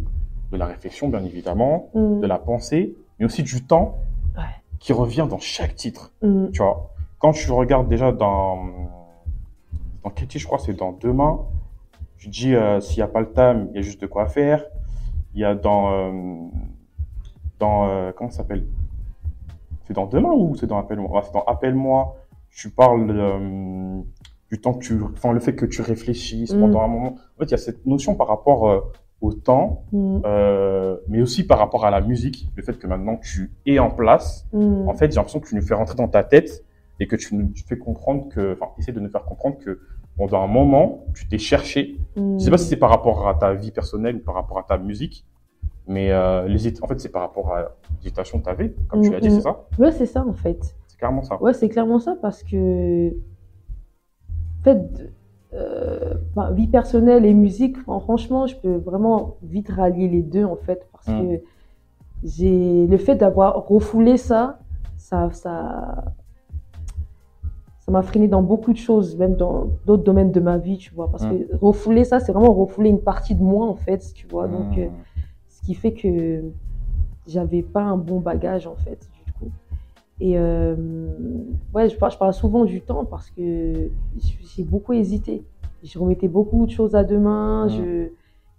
[0.52, 2.20] de la réflexion, bien évidemment, Mm.
[2.22, 4.00] de la pensée, mais aussi du temps
[4.38, 4.44] Ouais.
[4.80, 6.12] qui revient dans chaque titre.
[6.22, 6.50] Mm.
[6.52, 8.66] Tu vois, quand tu regardes déjà dans
[10.04, 11.40] dans quel titre, je crois, c'est dans Demain.
[12.20, 14.28] Je dis euh, s'il n'y a pas le time, il y a juste de quoi
[14.28, 14.64] faire.
[15.34, 16.12] Il y a dans euh,
[17.60, 18.66] dans euh, comment ça s'appelle?
[19.88, 21.10] C'est dans Demain ou c'est dans Appelle-moi?
[21.12, 22.16] Ouais, C'est dans Appelle-moi.
[22.52, 24.02] Tu parles euh,
[24.52, 26.60] du temps que tu, enfin le fait que tu réfléchisses Mm.
[26.60, 27.16] pendant un moment.
[27.36, 30.20] En fait, il y a cette notion par rapport au temps, Mm.
[30.26, 33.90] euh, mais aussi par rapport à la musique, le fait que maintenant tu es en
[33.92, 34.46] place.
[34.54, 34.88] Mm.
[34.90, 36.66] En fait, j'ai l'impression que tu nous fais rentrer dans ta tête
[37.00, 39.80] et que tu nous fais comprendre que, enfin, essaie de nous faire comprendre que
[40.20, 41.98] pendant un moment, tu t'es cherché.
[42.38, 44.64] Je sais pas si c'est par rapport à ta vie personnelle ou par rapport à
[44.64, 45.26] ta musique,
[45.88, 49.12] mais euh, l'hésit- en fait, c'est par rapport à l'hésitation que tu avais, comme tu
[49.12, 49.66] l'as dit, Mm, c'est ça?
[49.80, 50.76] Ouais, c'est ça en fait.
[50.88, 51.42] C'est carrément ça.
[51.42, 55.12] Ouais, c'est clairement ça parce que, en fait,
[55.54, 56.16] euh,
[56.54, 61.08] vie personnelle et musique, franchement, je peux vraiment vite rallier les deux en fait parce
[61.08, 61.42] que
[62.24, 64.60] j'ai le fait d'avoir refoulé ça,
[64.98, 66.06] ça, ça,
[67.90, 70.94] ça m'a freiné dans beaucoup de choses, même dans d'autres domaines de ma vie, tu
[70.94, 71.10] vois.
[71.10, 71.30] Parce Mm.
[71.48, 74.48] que refouler ça, c'est vraiment refouler une partie de moi en fait, tu vois.
[74.48, 74.82] Donc, Mmh.
[74.82, 74.88] euh,
[75.48, 76.44] ce qui fait que
[77.26, 79.52] j'avais pas un bon bagage en fait du coup
[80.22, 80.76] Et euh,
[81.74, 83.90] ouais, je parle, je parle souvent du temps parce que
[84.56, 85.44] j'ai beaucoup hésité.
[85.82, 87.66] Je remettais beaucoup de choses à demain.
[87.66, 87.70] Mm.
[87.70, 88.10] Je...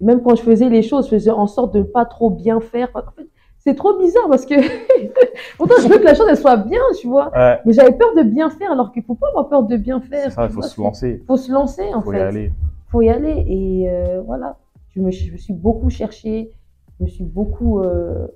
[0.01, 2.59] Même quand je faisais les choses, je faisais en sorte de ne pas trop bien
[2.61, 2.89] faire.
[2.95, 3.29] En fait,
[3.63, 4.55] c'est trop bizarre parce que
[5.59, 7.31] pourtant je veux que la chose elle soit bien, tu vois.
[7.33, 10.01] Ouais, Mais j'avais peur de bien faire alors qu'il faut pas avoir peur de bien
[10.01, 10.33] faire.
[10.33, 11.23] ça, il faut vois, se lancer.
[11.27, 12.19] faut se lancer en faut fait.
[12.19, 12.53] y aller.
[12.89, 13.45] faut y aller.
[13.47, 14.57] Et euh, voilà,
[14.89, 16.53] je me, je me suis beaucoup cherchée,
[16.99, 18.27] je me suis beaucoup euh,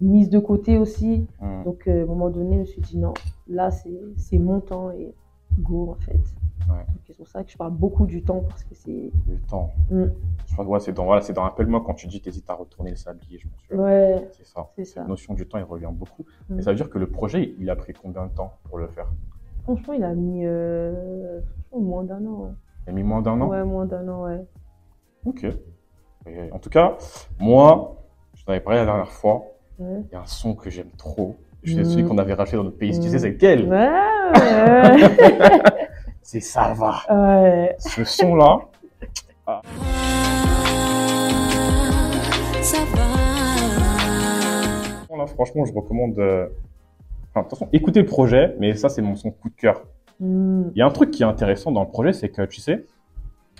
[0.00, 1.26] mise de côté aussi.
[1.40, 1.64] Mm.
[1.64, 3.14] Donc, euh, à un moment donné, je me suis dit non,
[3.48, 5.14] là, c'est c'est mon temps et
[5.58, 6.20] go en fait.
[6.70, 6.84] Ouais.
[7.06, 9.10] C'est pour ça que je parle beaucoup du temps parce que c'est.
[9.28, 9.72] Le temps.
[9.90, 10.04] Mm.
[10.46, 12.54] Je crois que ouais, c'est dans, voilà, c'est dans Appelle-moi quand tu dis t'hésites à
[12.54, 13.76] retourner le sablier, je.
[13.76, 14.68] Ouais, C'est ça.
[14.76, 15.00] c'est ça.
[15.00, 16.24] Cette notion du temps, il revient beaucoup.
[16.48, 16.58] Mm.
[16.58, 18.86] Et ça veut dire que le projet, il a pris combien de temps pour le
[18.88, 19.06] faire?
[19.64, 21.40] Franchement, il a mis euh,
[21.76, 22.46] moins d'un an.
[22.50, 22.54] hein.
[22.86, 23.48] Il a mis moins d'un an?
[23.48, 24.44] Ouais, moins d'un an, ouais.
[25.24, 25.44] Ok.
[26.26, 26.96] Et en tout cas,
[27.40, 27.96] moi,
[28.34, 29.42] je t'en avais parlé la dernière fois,
[29.78, 31.34] il y a un son que j'aime trop.
[31.64, 31.84] Mhm.
[31.84, 32.92] celui qu'on avait racheté dans notre pays.
[32.98, 33.12] Tu Mhm.
[33.12, 33.90] sais, c'est lequel ouais,
[34.34, 35.62] ouais.
[36.22, 37.02] C'est ça va.
[37.10, 37.74] ouais.
[37.78, 38.58] Ce son-là,
[42.62, 43.02] Ça va.
[45.16, 46.18] là, franchement, je recommande.
[46.18, 46.46] euh,
[47.34, 49.82] Enfin, de toute façon, écoutez le projet, mais ça, c'est mon son coup de cœur.
[50.20, 50.64] Mm.
[50.74, 52.84] Il y a un truc qui est intéressant dans le projet, c'est que, tu sais,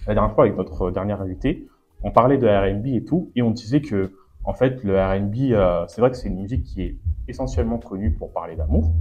[0.06, 1.66] la dernière fois avec notre dernière invité,
[2.02, 4.12] on parlait de R&B et tout, et on disait que,
[4.44, 6.96] en fait, le R&B, euh, c'est vrai que c'est une musique qui est
[7.28, 8.92] essentiellement connue pour parler d'amour,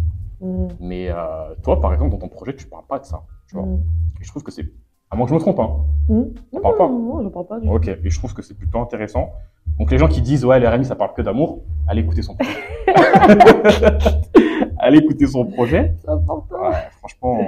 [0.42, 0.68] Mm.
[0.80, 1.16] mais euh,
[1.64, 3.66] toi, par exemple, dans ton projet, tu parles pas de ça, tu vois.
[3.66, 3.84] Mm.
[4.20, 4.66] Et je trouve que c'est,
[5.10, 5.78] à moins que je me trompe, hein.
[6.10, 6.60] Mm.
[6.62, 6.90] Parle pas.
[6.90, 7.74] non, je parle pas du tout.
[7.74, 9.32] Ok, et je trouve que c'est plutôt intéressant.
[9.80, 12.36] Donc les gens qui disent ouais le RMI ça parle que d'amour, allez écouter son
[12.36, 12.58] projet.
[14.80, 15.96] allez écouter son projet.
[16.02, 16.70] C'est important.
[16.70, 17.40] Ouais, franchement,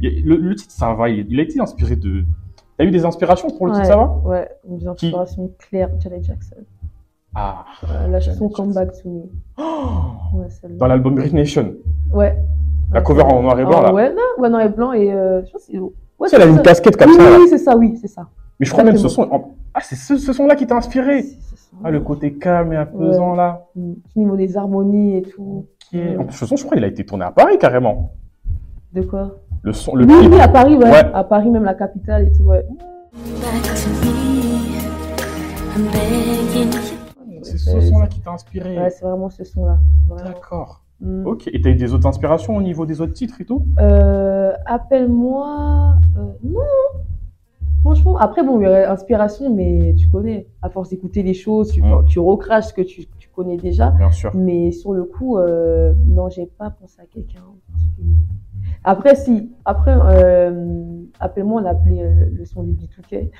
[0.00, 2.24] le, le titre ça va, il, a été inspiré de.
[2.76, 4.20] T'as eu des inspirations pour le titre ça va?
[4.24, 6.56] Ouais, une inspiration claire, Janet Jackson.
[7.34, 7.64] Ah.
[7.84, 8.72] Euh, la chanson Come.
[8.72, 9.22] Back to Me.
[9.58, 9.62] Oh
[10.38, 10.46] Ouais.
[10.78, 11.74] Dans l'album Great Nation,
[12.12, 12.36] Ouais.
[12.92, 13.92] la cover en noir et blanc Ah, là.
[13.94, 15.78] Ouais, non, ouais, noir et blanc et euh, je pense que c'est.
[15.78, 16.62] Ouais, elle a une ça.
[16.62, 17.22] casquette comme oui, ça.
[17.38, 18.26] oui, c'est ça, oui, c'est ça.
[18.60, 19.22] Mais je crois même ce son.
[19.22, 21.22] En- Ah c'est ce, ce son là qui t'a inspiré.
[21.22, 21.76] Ça.
[21.82, 23.66] Ah le côté calme et apaisant là.
[23.74, 23.92] Mm.
[24.14, 25.66] Au niveau des harmonies et tout.
[25.92, 26.00] Ok.
[26.20, 28.12] En plus ce son je crois il a été tourné à Paris carrément.
[28.92, 29.34] De quoi?
[29.62, 30.30] Le son, le Oui, clip.
[30.32, 30.84] oui, à Paris, ouais.
[30.90, 31.10] Ouais.
[31.12, 32.64] À Paris, même la capitale et tout, ouais.
[33.40, 34.14] Back to me.
[35.74, 36.93] I'm begging you.
[37.58, 38.78] C'est ce son là qui t'a inspiré.
[38.78, 39.78] Ouais, c'est vraiment ce son-là.
[40.24, 40.82] D'accord.
[41.00, 41.26] Mm.
[41.26, 41.48] Ok.
[41.52, 43.66] Et t'as eu des autres inspirations au niveau des autres titres et tout?
[43.78, 45.96] Euh, Appelle-moi.
[46.16, 46.60] euh, non.
[47.82, 50.46] Franchement, après, bon, il y a inspiration, mais tu connais.
[50.62, 52.04] À force d'écouter les choses, tu, Mm.
[52.06, 53.90] tu recraches ce que tu, tu connais déjà.
[53.90, 54.30] Bien sûr.
[54.34, 57.42] Mais sur le coup, euh, non, j'ai pas pensé à quelqu'un.
[58.84, 59.50] Après, si.
[59.64, 60.80] Après, euh,
[61.20, 63.30] Appelle-moi, on l'appelait euh, le son des B2K.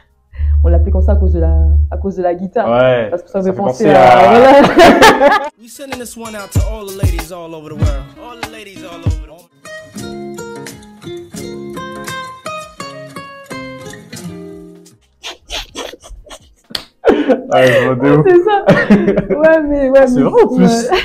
[0.64, 1.54] On l'appelait comme ça à cause de la,
[1.90, 2.68] à cause de la guitare.
[2.70, 3.10] Ouais.
[3.10, 4.02] Parce que ça fait penser à.
[4.02, 5.38] à- voilà.
[5.60, 8.04] We sending this one out to all the ladies all over the world.
[8.22, 10.54] All the ladies all over the world.
[17.52, 18.26] Ouais, je vois de ouf.
[18.26, 19.36] c'est ça.
[19.38, 19.90] Ouais, mais.
[19.90, 20.64] Ouais, C'est mais- vrai, en plus.
[20.90, 20.98] ouais.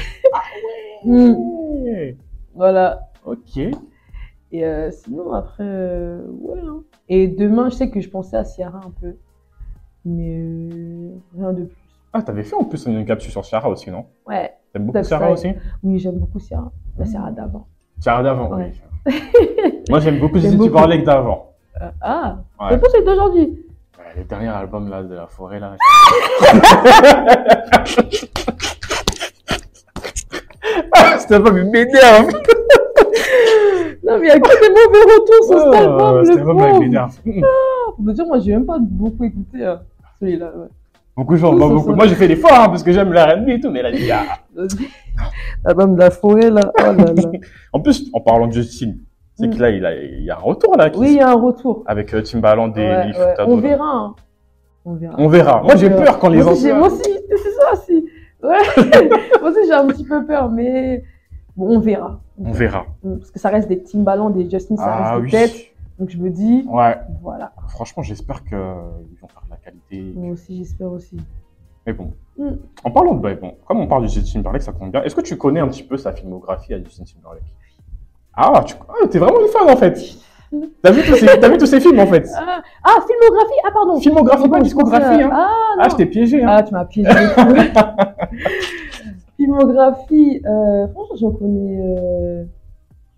[1.05, 1.35] Mm.
[1.83, 2.15] Ouais.
[2.55, 2.99] Voilà.
[3.25, 3.59] Ok.
[4.51, 6.59] Et euh, sinon, après, euh, ouais.
[6.67, 6.81] hein.
[7.07, 9.15] Et demain, je sais que je pensais à Ciara un peu.
[10.05, 11.75] Mais euh, rien de plus.
[12.13, 14.05] Ah, t'avais fait en plus une capsule sur Ciara aussi, non?
[14.27, 14.51] Ouais.
[14.73, 15.53] T'aimes beaucoup Ciara aussi?
[15.83, 16.71] Oui, j'aime beaucoup Ciara.
[16.97, 17.67] La Ciara d'avant.
[18.01, 18.71] Ciara d'avant, Ouais.
[19.05, 19.13] oui.
[19.89, 21.53] Moi, j'aime beaucoup si tu parlais que d'avant.
[22.01, 22.67] Ah, Ouais.
[22.71, 23.65] c'est pas celui d'aujourd'hui.
[23.97, 25.75] Ouais, le dernier album là de la forêt là.
[31.19, 32.29] Cet album il m'énerve.
[34.09, 36.25] Non, mais il y a que des mauvais retours sur cet album.
[36.25, 36.59] Cet album.
[36.61, 37.41] Hum.
[37.95, 39.81] Pour te dire, moi, j'ai même pas beaucoup écouté hein,
[40.19, 40.45] celui-là.
[40.55, 40.67] ouais.
[41.17, 41.93] Beaucoup de gens, pas beaucoup.
[41.93, 44.05] Moi j'ai fait l'effort hein, parce que j'aime la R&B et tout, mais là, il
[44.05, 44.21] y a...
[45.65, 46.61] L'album de la forêt, là.
[46.79, 47.13] Oh là là.
[47.73, 48.93] En plus, en parlant de Justin,
[49.35, 49.55] c'est Mm.
[49.55, 50.89] que là il, a, il y a un retour là.
[50.89, 51.83] qui Oui, il y a un retour.
[51.87, 53.33] Avec euh, Timbaland et Ouais, Leaf ouais.
[53.35, 53.61] Tado, On là.
[53.61, 53.85] verra.
[53.85, 54.15] hein.
[54.85, 55.15] On verra.
[55.17, 55.61] On verra.
[55.63, 56.75] Moi j'ai peur quand les moi anciens.
[56.77, 58.05] moi aussi, c'est ça aussi.
[58.43, 58.57] Ouais.
[59.41, 61.03] moi aussi, j'ai un petit peu peur, mais
[61.55, 62.19] bon, on verra.
[62.39, 62.85] On verra.
[63.03, 65.31] Mm, Parce que ça reste des Timbaland, des Justin, ça Ah reste oui.
[65.31, 65.65] des têtes.
[65.99, 66.95] Donc je me dis, Ouais.
[67.21, 67.51] voilà.
[67.67, 70.13] Franchement, j'espère qu'ils vont faire de la qualité.
[70.15, 71.17] Moi aussi, j'espère aussi.
[71.85, 72.13] Mais bon.
[72.37, 72.51] Mm.
[72.83, 73.21] En parlant de.
[73.21, 75.03] bah, bon, comme on parle de Justin Timberlake, ça compte bien.
[75.03, 77.43] Est-ce que tu connais un petit peu sa filmographie à Justin Timberlake?
[78.33, 79.99] Ah, tu ah, t'es vraiment une fan en fait.
[80.81, 82.27] T'as vu, vu tous ces films en fait?
[82.35, 83.99] Ah, ah, filmographie Ah, pardon.
[83.99, 85.21] Filmographie, pas discographie.
[85.23, 85.29] Hein.
[85.31, 85.47] Ah,
[85.77, 85.83] non.
[85.83, 86.41] Ah, je t'ai piégé.
[86.43, 86.47] Hein.
[86.49, 87.09] Ah, tu m'as piégé.
[89.49, 91.81] filmographie, euh, franchement, j'en connais.
[91.81, 92.43] Euh...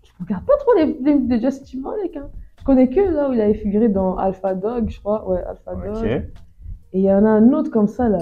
[0.04, 2.16] Je regarde pas trop les films de Justin Timberlake.
[2.16, 2.28] Hein.
[2.58, 5.28] Je connais que là où il avait figuré dans Alpha Dog, je crois.
[5.28, 5.96] Ouais, Alpha Dog.
[5.96, 6.04] ok.
[6.94, 8.18] Et il y en a un autre comme ça, là.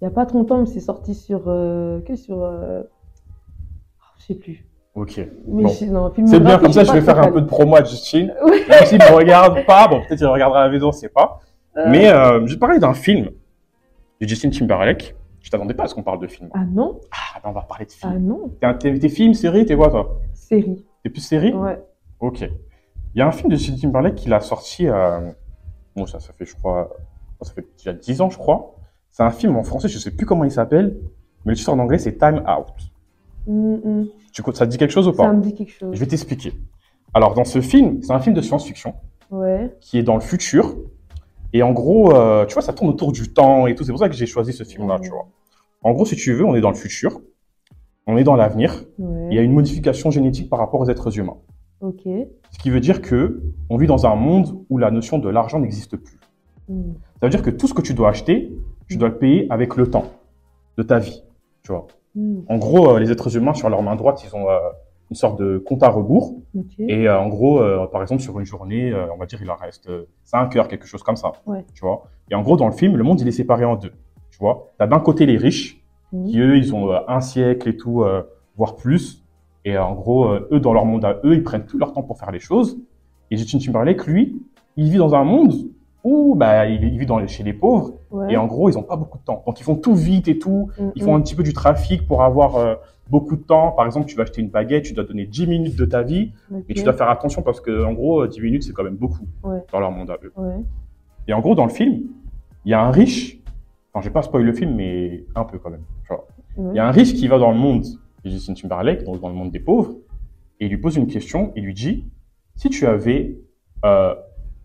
[0.00, 1.44] Il n'y a pas trop longtemps, mais c'est sorti sur.
[1.46, 2.42] Euh, que sur.
[2.42, 2.82] Euh...
[4.18, 4.64] Je sais plus.
[4.94, 5.20] Ok.
[5.46, 5.68] Bon.
[5.68, 8.32] C'est bien, comme ça, je vais faire un peu de promo à Justine.
[8.44, 8.62] Oui.
[8.68, 11.40] Même s'il ne regarde pas, bon, peut-être qu'il regardera à la maison, on sait pas.
[11.74, 11.90] calé.
[11.90, 13.30] Mais euh, je vais parler d'un film
[14.20, 15.14] de Justin Timberlake.
[15.46, 16.50] Je t'attendais pas à ce qu'on parle de film.
[16.54, 18.26] Ah non, Ah, ben on va parler de ah film.
[18.26, 20.18] non, T'es, t'es, film, série, t'es quoi, toi?
[20.34, 20.84] Série.
[21.04, 21.52] T'es plus série?
[21.54, 21.80] Ouais.
[22.18, 22.40] Ok.
[22.40, 25.30] Il y a un film de Justin Timberlake qu'il a sorti, euh,
[25.94, 26.96] bon, ça, ça fait, je crois,
[27.42, 28.74] ça fait déjà 10 ans, je crois.
[29.12, 30.96] C'est un film en français, je sais plus comment il s'appelle,
[31.44, 32.90] mais le titre en anglais, c'est Time Out.
[34.32, 35.94] Tu, ça te dit quelque chose ou Ça pas me dit quelque chose.
[35.94, 36.54] Je vais t'expliquer.
[37.14, 38.94] Alors, dans ce film, c'est un film de science-fiction
[39.30, 39.76] Ouais.
[39.78, 40.74] qui est dans le futur.
[41.56, 43.82] Et en gros, euh, tu vois, ça tourne autour du temps et tout.
[43.82, 45.26] C'est pour ça que j'ai choisi ce film-là, tu vois.
[45.82, 47.22] En gros, si tu veux, on est dans le futur.
[48.06, 48.84] On est dans l'avenir.
[48.98, 49.28] Ouais.
[49.30, 51.38] Il y a une modification génétique par rapport aux êtres humains.
[51.80, 52.02] Ok.
[52.50, 53.40] Ce qui veut dire que
[53.70, 56.20] on vit dans un monde où la notion de l'argent n'existe plus.
[56.68, 56.94] Hum.
[57.20, 58.52] Ça veut dire que tout ce que tu dois acheter,
[58.86, 60.12] tu dois le payer avec le temps
[60.76, 61.22] de ta vie.
[61.62, 61.86] Tu vois.
[62.18, 62.44] Hum.
[62.50, 64.58] En gros, euh, les êtres humains, sur leur main droite, ils ont euh,
[65.10, 66.36] une sorte de compte à rebours.
[66.78, 69.50] Et euh, en gros, euh, par exemple, sur une journée, euh, on va dire, il
[69.50, 69.88] en reste
[70.24, 71.32] 5 heures, quelque chose comme ça.
[71.46, 71.64] Ouais.
[71.74, 72.08] Tu vois?
[72.30, 73.92] Et en gros, dans le film, le monde, il est séparé en deux.
[74.30, 74.72] Tu vois?
[74.78, 75.80] T'as d'un côté les riches,
[76.12, 76.26] Hum.
[76.26, 78.22] qui eux, ils ont euh, un siècle et tout, euh,
[78.56, 79.24] voire plus.
[79.64, 81.92] Et euh, en gros, euh, eux, dans leur monde à eux, ils prennent tout leur
[81.92, 82.78] temps pour faire les choses.
[83.30, 84.40] Et Justin Timberlake, lui,
[84.76, 85.52] il vit dans un monde
[86.04, 87.94] où bah, il, vit dans, chez les pauvres.
[88.12, 88.32] Ouais.
[88.32, 89.42] Et en gros, ils ont pas beaucoup de temps.
[89.44, 90.70] Donc, ils font tout vite et tout.
[90.78, 91.20] Hum, Ils font hum.
[91.20, 92.76] un petit peu du trafic pour avoir euh,
[93.08, 93.72] beaucoup de temps.
[93.72, 96.32] Par exemple, tu vas acheter une baguette, tu dois donner 10 minutes de ta vie.
[96.52, 96.64] Ok.
[96.68, 98.96] Mais tu dois faire attention parce que, en gros, euh, 10 minutes, c'est quand même
[98.96, 99.62] beaucoup Ouais.
[99.72, 100.32] dans leur monde à eux.
[100.36, 100.56] Ouais.
[101.28, 102.02] Et en gros, dans le film,
[102.64, 103.38] il y a un riche.
[103.92, 105.84] Enfin, je vais pas spoiler le film, mais un peu quand même.
[106.10, 106.16] Ouais.
[106.72, 107.84] Il y a un riche qui va dans le monde
[108.24, 109.94] de Justin Timberlake, donc dans le monde des pauvres,
[110.60, 111.52] et il lui pose une question.
[111.54, 112.04] Il lui dit
[112.54, 113.36] Si tu avais
[113.84, 114.14] euh,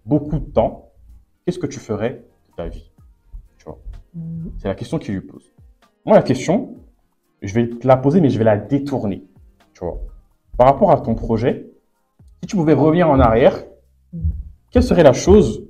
[0.05, 0.89] beaucoup de temps,
[1.45, 2.89] qu'est-ce que tu ferais de ta vie?
[3.57, 3.79] Tu vois.
[4.15, 4.51] Hum.
[4.57, 5.51] C'est la question qu'il lui pose.
[6.05, 6.75] Moi, la question,
[7.41, 9.23] je vais te la poser, mais je vais la détourner.
[9.73, 9.99] Tu vois.
[10.57, 11.67] Par rapport à ton projet,
[12.41, 13.63] si tu pouvais revenir en arrière,
[14.69, 15.65] quelle serait la chose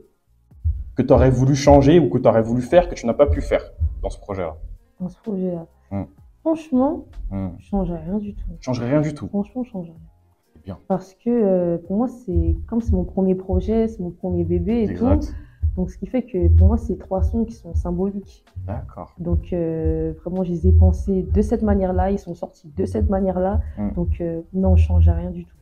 [0.96, 3.28] que tu aurais voulu changer ou que tu aurais voulu faire que tu n'as pas
[3.28, 3.64] pu faire
[4.02, 4.58] dans ce projet-là?
[5.00, 5.66] Dans ce projet-là.
[5.92, 6.08] Hum.
[6.42, 7.50] Franchement, Hmm.
[7.60, 8.44] je changerais rien du tout.
[8.60, 9.28] Tu changerais rien du tout.
[9.28, 10.64] Franchement, je changerais rien.
[10.66, 10.78] Bien.
[10.88, 14.82] Parce que euh, pour moi, c'est comme c'est mon premier projet, c'est mon premier bébé
[14.82, 15.22] et Exact.
[15.22, 15.28] tout.
[15.76, 18.44] Donc, ce qui fait que pour moi, c'est trois sons qui sont symboliques.
[18.68, 19.14] D'accord.
[19.20, 22.12] Donc, euh, vraiment, je les ai pensés de cette manière-là.
[22.12, 23.62] Ils sont sortis de cette manière-là.
[23.78, 23.92] Mm.
[23.94, 25.56] Donc, euh, non, je changerais rien du tout.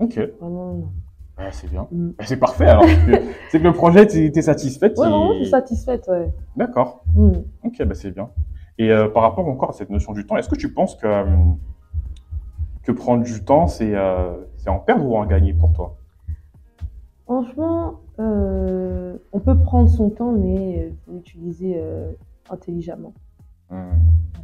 [0.00, 0.18] Ok.
[0.40, 0.88] Vraiment, non.
[1.38, 1.86] Ouais, c'est bien.
[1.92, 2.10] Mm.
[2.22, 2.84] C'est parfait alors.
[3.50, 4.98] C'est- que le projet, tu es satisfaite.
[4.98, 6.32] Ouais, vraiment, je suis satisfaite, ouais.
[6.56, 7.04] D'accord.
[7.14, 7.32] Mm.
[7.62, 8.30] Ok, bah c'est bien.
[8.78, 11.06] Et euh, par rapport encore à cette notion du temps, est-ce que tu penses que,
[11.06, 11.24] euh,
[12.82, 13.94] que prendre du temps, c'est
[14.56, 15.96] c'est en perdre ou en gagner pour toi?
[17.24, 22.12] Franchement, euh, on peut prendre son temps, mais il faut l'utiliser euh,
[22.50, 23.12] intelligemment.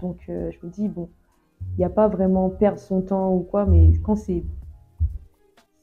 [0.01, 1.09] Donc, euh, je me dis, bon,
[1.73, 4.45] il n'y a pas vraiment perdre son temps ou quoi, mais quand c'est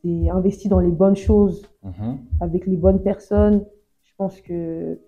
[0.03, 2.19] c'est investi dans les bonnes choses, Mhm.
[2.39, 3.65] avec les bonnes personnes,
[4.03, 4.99] je pense que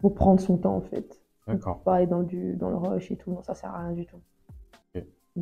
[0.00, 1.18] faut prendre son temps en fait.
[1.46, 1.80] D'accord.
[1.80, 4.04] Pas aller dans, du, dans le rush et tout, non, ça sert à rien du
[4.06, 4.18] tout.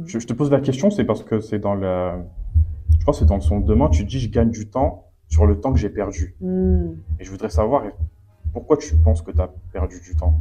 [0.05, 2.23] Je, je te pose la question, c'est parce que c'est dans le.
[2.97, 5.12] Je crois que c'est dans le son de demain, tu dis je gagne du temps
[5.33, 6.35] sur le temps que j'ai perdu.
[6.43, 6.91] Hmm.
[7.19, 7.85] Et je voudrais savoir
[8.53, 10.35] pourquoi tu penses que tu as perdu du temps.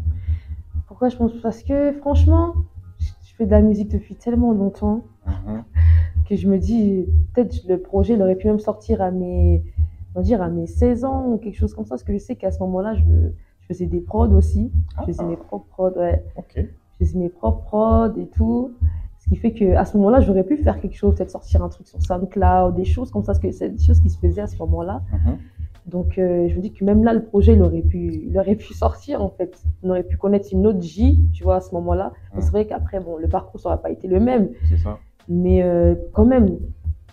[0.88, 1.32] Pourquoi je pense?
[1.42, 2.56] Parce que franchement,
[3.00, 5.64] je fais de la musique depuis tellement longtemps Mhm.
[6.28, 9.64] que je me dis, peut-être le projet, il aurait pu même sortir à mes,
[10.14, 12.18] on va dire, à mes 16 ans ou quelque chose comme ça, parce que je
[12.18, 13.04] sais qu'à ce moment-là, je,
[13.62, 14.72] je faisais des prods aussi.
[15.00, 15.28] Je faisais Ah.
[15.30, 16.22] mes propres prods, ouais.
[16.54, 18.74] Je faisais mes propres prods et tout.
[19.32, 22.02] Qui fait qu'à ce moment-là, j'aurais pu faire quelque chose, peut-être sortir un truc sur
[22.02, 24.58] SoundCloud, des choses comme ça, parce que c'est des choses qui se faisaient à ce
[24.58, 25.04] moment-là.
[25.14, 25.38] Mhm.
[25.86, 28.58] Donc, euh, je me dis que même là, le projet, il aurait pu, il aurait
[28.58, 29.64] pu sortir, en fait.
[29.84, 32.12] On aurait pu connaître une autre J, tu vois, à ce moment-là.
[32.40, 34.50] C'est vrai qu'après, bon, le parcours, ça n'aurait pas été le même.
[34.68, 35.00] C'est ça.
[35.30, 36.58] Mais euh, quand même,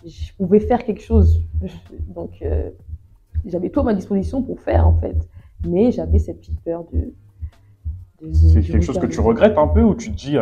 [0.05, 1.41] je pouvais faire quelque chose.
[2.13, 2.69] Donc, euh,
[3.45, 5.15] j'avais tout à ma disposition pour faire, en fait.
[5.65, 7.13] Mais j'avais cette petite peur de.
[8.33, 10.37] C'est quelque chose que tu regrettes un peu ou tu te dis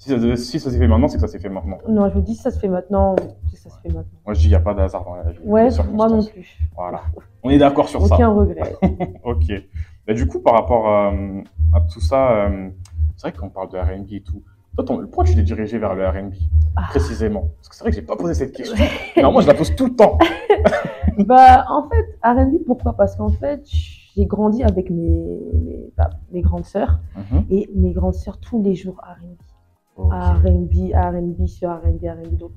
[0.00, 2.16] si ça, si ça s'est fait maintenant, c'est que ça s'est fait maintenant Non, je
[2.16, 3.14] me dis, si ça se fait maintenant,
[3.50, 4.18] si ça se fait maintenant.
[4.24, 5.38] Moi je dis il n'y a pas de hasard dans la vie.
[5.44, 6.58] Ouais, moi non plus.
[6.74, 7.02] Voilà.
[7.42, 8.14] On est d'accord sur ça.
[8.14, 8.76] Aucun regret.
[9.24, 9.44] Ok.
[10.06, 11.42] Bah, du coup, par rapport euh,
[11.74, 12.70] à tout ça, euh,
[13.16, 14.42] c'est vrai qu'on parle de RB et tout.
[14.74, 16.32] Toi, ton- pourquoi tu t'es dirigé vers le RB
[16.76, 16.86] Ah.
[16.88, 17.50] précisément?
[17.58, 18.76] Parce que c'est vrai que j'ai pas posé cette question.
[19.16, 20.16] Normalement, je la pose tout le temps.
[21.26, 22.94] bah, en fait, R&B, pourquoi?
[22.94, 26.98] Parce qu'en fait, j'ai grandi avec mes, mes, bah, mes grandes sœurs.
[27.16, 27.44] Mhm.
[27.50, 29.36] Et mes grandes sœurs, tous les jours, R&B.
[30.06, 30.12] Ok.
[30.44, 32.36] R&B, R&B sur R&B, R&B.
[32.38, 32.52] Donc,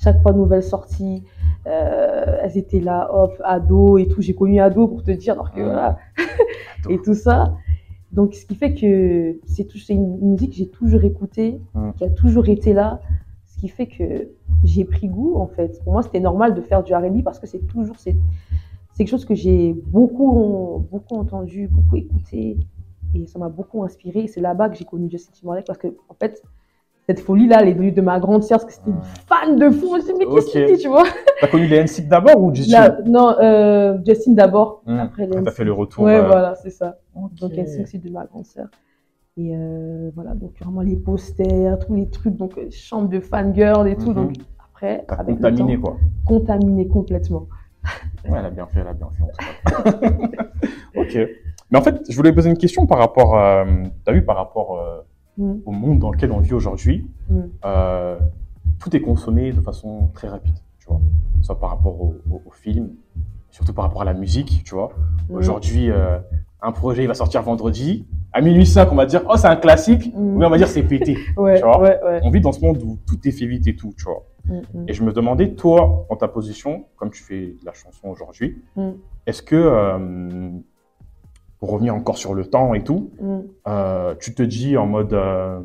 [0.00, 1.22] chaque fois, nouvelle sortie,
[1.66, 4.20] euh, elles étaient là, hop, ado et tout.
[4.22, 5.98] J'ai connu ado pour te dire, alors que voilà.
[6.88, 7.54] Et tout ça.
[8.12, 11.90] Donc, ce qui fait que c'est tout- c'est une musique que j'ai toujours écoutée, Mm.
[11.96, 13.00] qui a toujours été là.
[13.46, 14.30] Ce qui fait que
[14.64, 15.80] j'ai pris goût en fait.
[15.84, 18.16] Pour moi, c'était normal de faire du R&B parce que c'est toujours c'est
[18.92, 22.56] c'est quelque chose que j'ai beaucoup beaucoup entendu, beaucoup écouté
[23.14, 24.26] et ça m'a beaucoup inspiré.
[24.28, 26.42] C'est là-bas que j'ai connu Justin Timberlake parce que en fait
[27.10, 29.56] cette folie là, elle est venue de ma grande sœur parce que c'était une fan
[29.56, 29.96] de fou.
[29.98, 30.52] Je me dis mais qu'est-ce Ok.
[30.66, 31.04] qu'il dit, tu vois
[31.40, 34.82] T'as connu les NSYNC d'abord ou Justin Non, euh, Justin d'abord.
[34.86, 34.98] Hmm.
[35.00, 36.04] Après les t'as fait le retour.
[36.04, 36.98] Ouais, euh, voilà, c'est ça.
[37.16, 37.34] ok.
[37.40, 38.66] Donc, NSYNC, c'est de ma grande sœur.
[39.36, 43.88] Et euh, voilà, donc vraiment les posters, tous les trucs, donc euh, chambre de fangirl
[43.88, 44.10] et tout.
[44.10, 44.14] Mhm.
[44.14, 44.32] Donc
[44.70, 45.96] après, T'as avec contaminé le temps, quoi.
[46.26, 47.46] contaminé complètement.
[48.28, 49.22] Ouais, elle a bien fait, elle a bien fait.
[49.24, 50.44] en tout cas.
[50.94, 51.18] ok.
[51.70, 53.64] Mais en fait, je voulais poser une question par rapport, euh,
[54.04, 54.78] t'as vu, par rapport
[55.40, 55.60] Mm.
[55.66, 57.08] au monde dans lequel on vit aujourd'hui.
[57.30, 57.40] Mm.
[57.64, 58.18] euh,
[58.78, 61.00] tout est consommé de façon très rapide, tu vois.
[61.42, 62.90] Soit par rapport au, au- au film,
[63.50, 64.92] surtout par rapport à la musique, tu vois.
[65.30, 65.34] Mm.
[65.34, 66.18] Aujourd'hui, euh,
[66.62, 68.06] un projet il va sortir vendredi.
[68.32, 70.12] À minuit 5, on va dire, oh, c'est un classique.
[70.14, 71.16] On va dire, c'est pété.
[71.36, 71.80] Ouais, tu vois.
[71.80, 72.20] ouais, ouais.
[72.22, 74.22] On vit dans ce monde où tout est fait vite et tout, tu vois.
[74.88, 78.56] Et je me demandais, toi, dans ta position, comme tu fais de la chanson aujourd'hui,
[79.26, 80.50] est-ce que, euh,
[81.60, 83.38] pour revenir encore sur le temps et tout, Mm.
[83.68, 85.60] euh, tu te dis en mode, euh,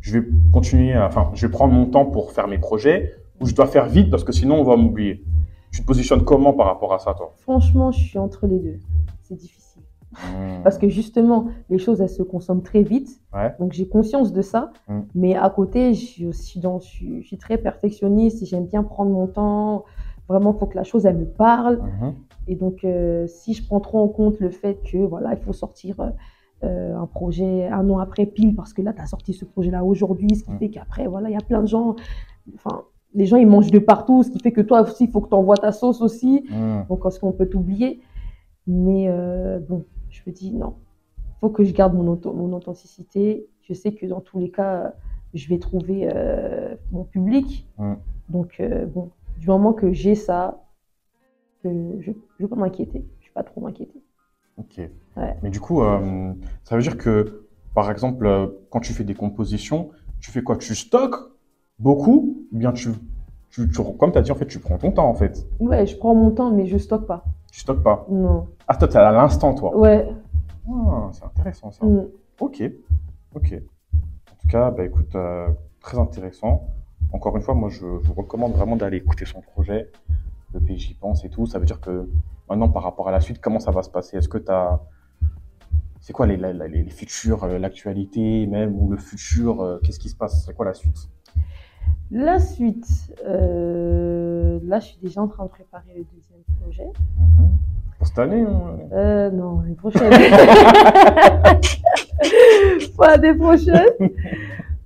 [0.00, 3.54] je vais continuer, enfin, je vais prendre mon temps pour faire mes projets, ou je
[3.54, 5.24] dois faire vite parce que sinon on va m'oublier.
[5.72, 7.34] Tu te positionnes comment par rapport à ça, toi?
[7.38, 8.78] Franchement, je suis entre les deux.
[9.22, 9.82] C'est difficile.
[10.12, 10.62] Hmm.
[10.62, 13.20] Parce que justement, les choses, elles se consomment très vite.
[13.34, 13.52] Ouais.
[13.58, 14.70] Donc, j'ai conscience de ça.
[14.88, 15.00] Mm.
[15.14, 18.82] Mais à côté, je suis dans, je suis, je suis très perfectionniste et j'aime bien
[18.82, 19.84] prendre mon temps.
[20.28, 21.78] Vraiment, il faut que la chose, elle me parle.
[21.82, 22.14] Mhm.
[22.48, 25.52] Et donc, euh, si je prends trop en compte le fait que, voilà, il faut
[25.52, 25.96] sortir
[26.64, 29.84] euh, un projet un an après pile, parce que là, tu as sorti ce projet-là
[29.84, 31.96] aujourd'hui, ce qui fait qu'après, voilà, il y a plein de gens.
[32.54, 32.82] Enfin,
[33.14, 35.28] les gens, ils mangent de partout, ce qui fait que toi aussi, il faut que
[35.28, 36.44] tu envoies ta sauce aussi.
[36.88, 38.00] Donc, est-ce qu'on peut t'oublier?
[38.66, 40.74] Mais euh, bon, je me dis non.
[41.18, 43.46] Il faut que je garde mon, auto- mon authenticité.
[43.62, 44.94] Je sais que dans tous les cas,
[45.34, 47.68] je vais trouver euh, mon public.
[48.28, 50.62] Donc, euh, bon, du moment que j'ai ça,
[51.62, 51.68] que
[52.00, 53.04] je ne vais pas m'inquiéter.
[53.20, 54.02] Je ne vais pas trop m'inquiéter.
[54.56, 54.78] Ok.
[55.16, 55.36] Ouais.
[55.42, 56.32] Mais du coup, euh,
[56.64, 60.56] ça veut dire que, par exemple, euh, quand tu fais des compositions, tu fais quoi?
[60.56, 61.16] Tu stockes
[61.78, 62.90] beaucoup ou bien tu,
[63.50, 65.46] tu, tu- comme tu as dit, en fait, tu prends ton temps, en fait?
[65.60, 67.24] Ouais, je prends mon temps, mais je stocke pas.
[67.52, 68.06] Tu stockes pas?
[68.10, 68.48] Non.
[68.68, 69.76] Ah, toi, t'es à l'instant, toi?
[69.76, 70.08] Ouais.
[70.68, 71.84] Ah, c'est intéressant, ça.
[71.84, 72.06] mm.
[72.40, 72.62] Ok,
[73.34, 73.54] ok.
[74.32, 75.48] En tout cas, bah, écoute, euh,
[75.80, 76.68] très intéressant.
[77.12, 79.90] Encore une fois, moi, je, vous recommande vraiment d'aller écouter son projet.
[80.54, 81.46] Le pays, j'y pense et tout.
[81.46, 82.08] Ça veut dire que
[82.48, 84.16] maintenant, par rapport à la suite, comment ça va se passer?
[84.16, 84.80] Est-ce que tu as.
[86.00, 90.08] C'est quoi les, les, les futurs, euh, l'actualité même, ou le futur euh, Qu'est-ce qui
[90.08, 90.44] se passe?
[90.44, 91.08] C'est quoi la suite?
[92.12, 92.86] La suite,
[93.26, 96.86] euh, là, je suis déjà en train de préparer le deuxième projet.
[97.18, 97.48] Mhm.
[97.98, 98.78] Pour cette année hein?
[98.92, 100.10] Euh, non, l'année prochaine.
[102.96, 103.88] Pas l'année prochaine.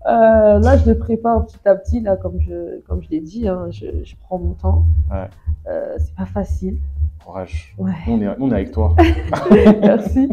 [0.06, 3.46] Euh, là, je le prépare petit à petit, là, comme je, comme je l'ai dit,
[3.48, 4.86] hein, je, je prends mon temps.
[5.10, 5.28] Ouais.
[5.66, 6.78] Euh, c'est pas facile.
[7.24, 7.74] Courage.
[7.78, 8.94] Ouais, on est, on est avec toi.
[9.80, 10.28] merci.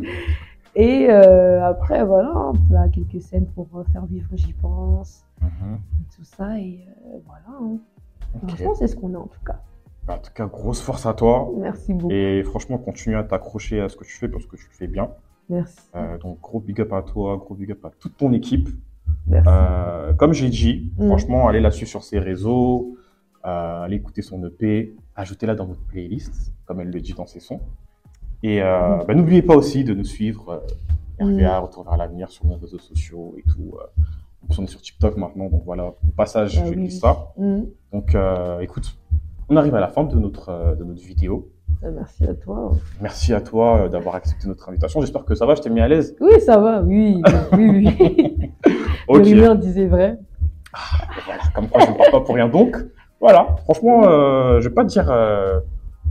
[0.76, 2.32] Et euh, après, voilà,
[2.72, 5.76] on a quelques scènes pour faire vivre J'y pense, Mhm.
[5.76, 6.57] et tout ça.
[6.59, 7.43] Et euh, voilà.
[7.61, 7.78] hein.
[8.34, 8.49] Pour Ok.
[8.51, 9.59] l'instant, c'est ce qu'on a en tout cas.
[10.05, 11.49] Bah, en tout cas, grosse force à toi.
[11.57, 12.13] Merci beaucoup.
[12.13, 14.88] Et franchement, continue à t'accrocher à ce que tu fais parce que tu le fais
[14.88, 15.09] bien.
[15.49, 15.78] Merci.
[16.22, 18.70] Donc, gros big up à toi, gros big up à toute ton équipe.
[19.28, 19.49] Merci.
[19.49, 21.07] Euh, comme j'ai dit, Mm.
[21.07, 22.95] franchement, allez là-dessus sur ses réseaux,
[23.45, 27.39] euh, allez écouter son EP, ajoutez-la dans votre playlist, comme elle le dit dans ses
[27.39, 27.59] sons.
[28.43, 29.03] Et euh, Mm.
[29.07, 30.63] bah, n'oubliez pas aussi de nous suivre.
[31.19, 33.73] RVA, Retour vers l'avenir sur nos réseaux sociaux et tout.
[34.57, 37.34] On est sur TikTok maintenant, donc voilà, au passage, Ah je oui, glisse ça.
[37.38, 37.61] Mm.
[37.91, 38.15] Donc,
[38.61, 38.95] écoute,
[39.49, 41.49] on arrive à la fin de notre, de notre vidéo.
[41.84, 42.71] Euh, Merci à toi.
[43.01, 44.99] Merci à toi d'avoir accepté notre invitation.
[45.01, 46.15] J'espère que ça va, je t'ai mis à l'aise.
[46.21, 47.21] Oui, ça va, oui,
[47.53, 47.69] oui,
[47.99, 48.51] oui.
[49.08, 49.18] Ok.
[49.20, 50.20] Le rumeur disait vrai.
[51.26, 52.47] Voilà, comme quoi je ne parle pas pour rien.
[52.47, 52.76] Donc,
[53.20, 55.60] voilà, franchement, euh, je vais pas te dire euh,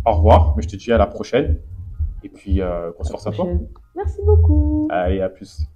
[0.05, 1.59] au revoir, mais je te dis à la prochaine.
[2.25, 3.47] Et puis, euh, qu'on se force à toi.
[3.95, 4.89] Merci beaucoup.
[4.91, 5.67] Allez, à plus.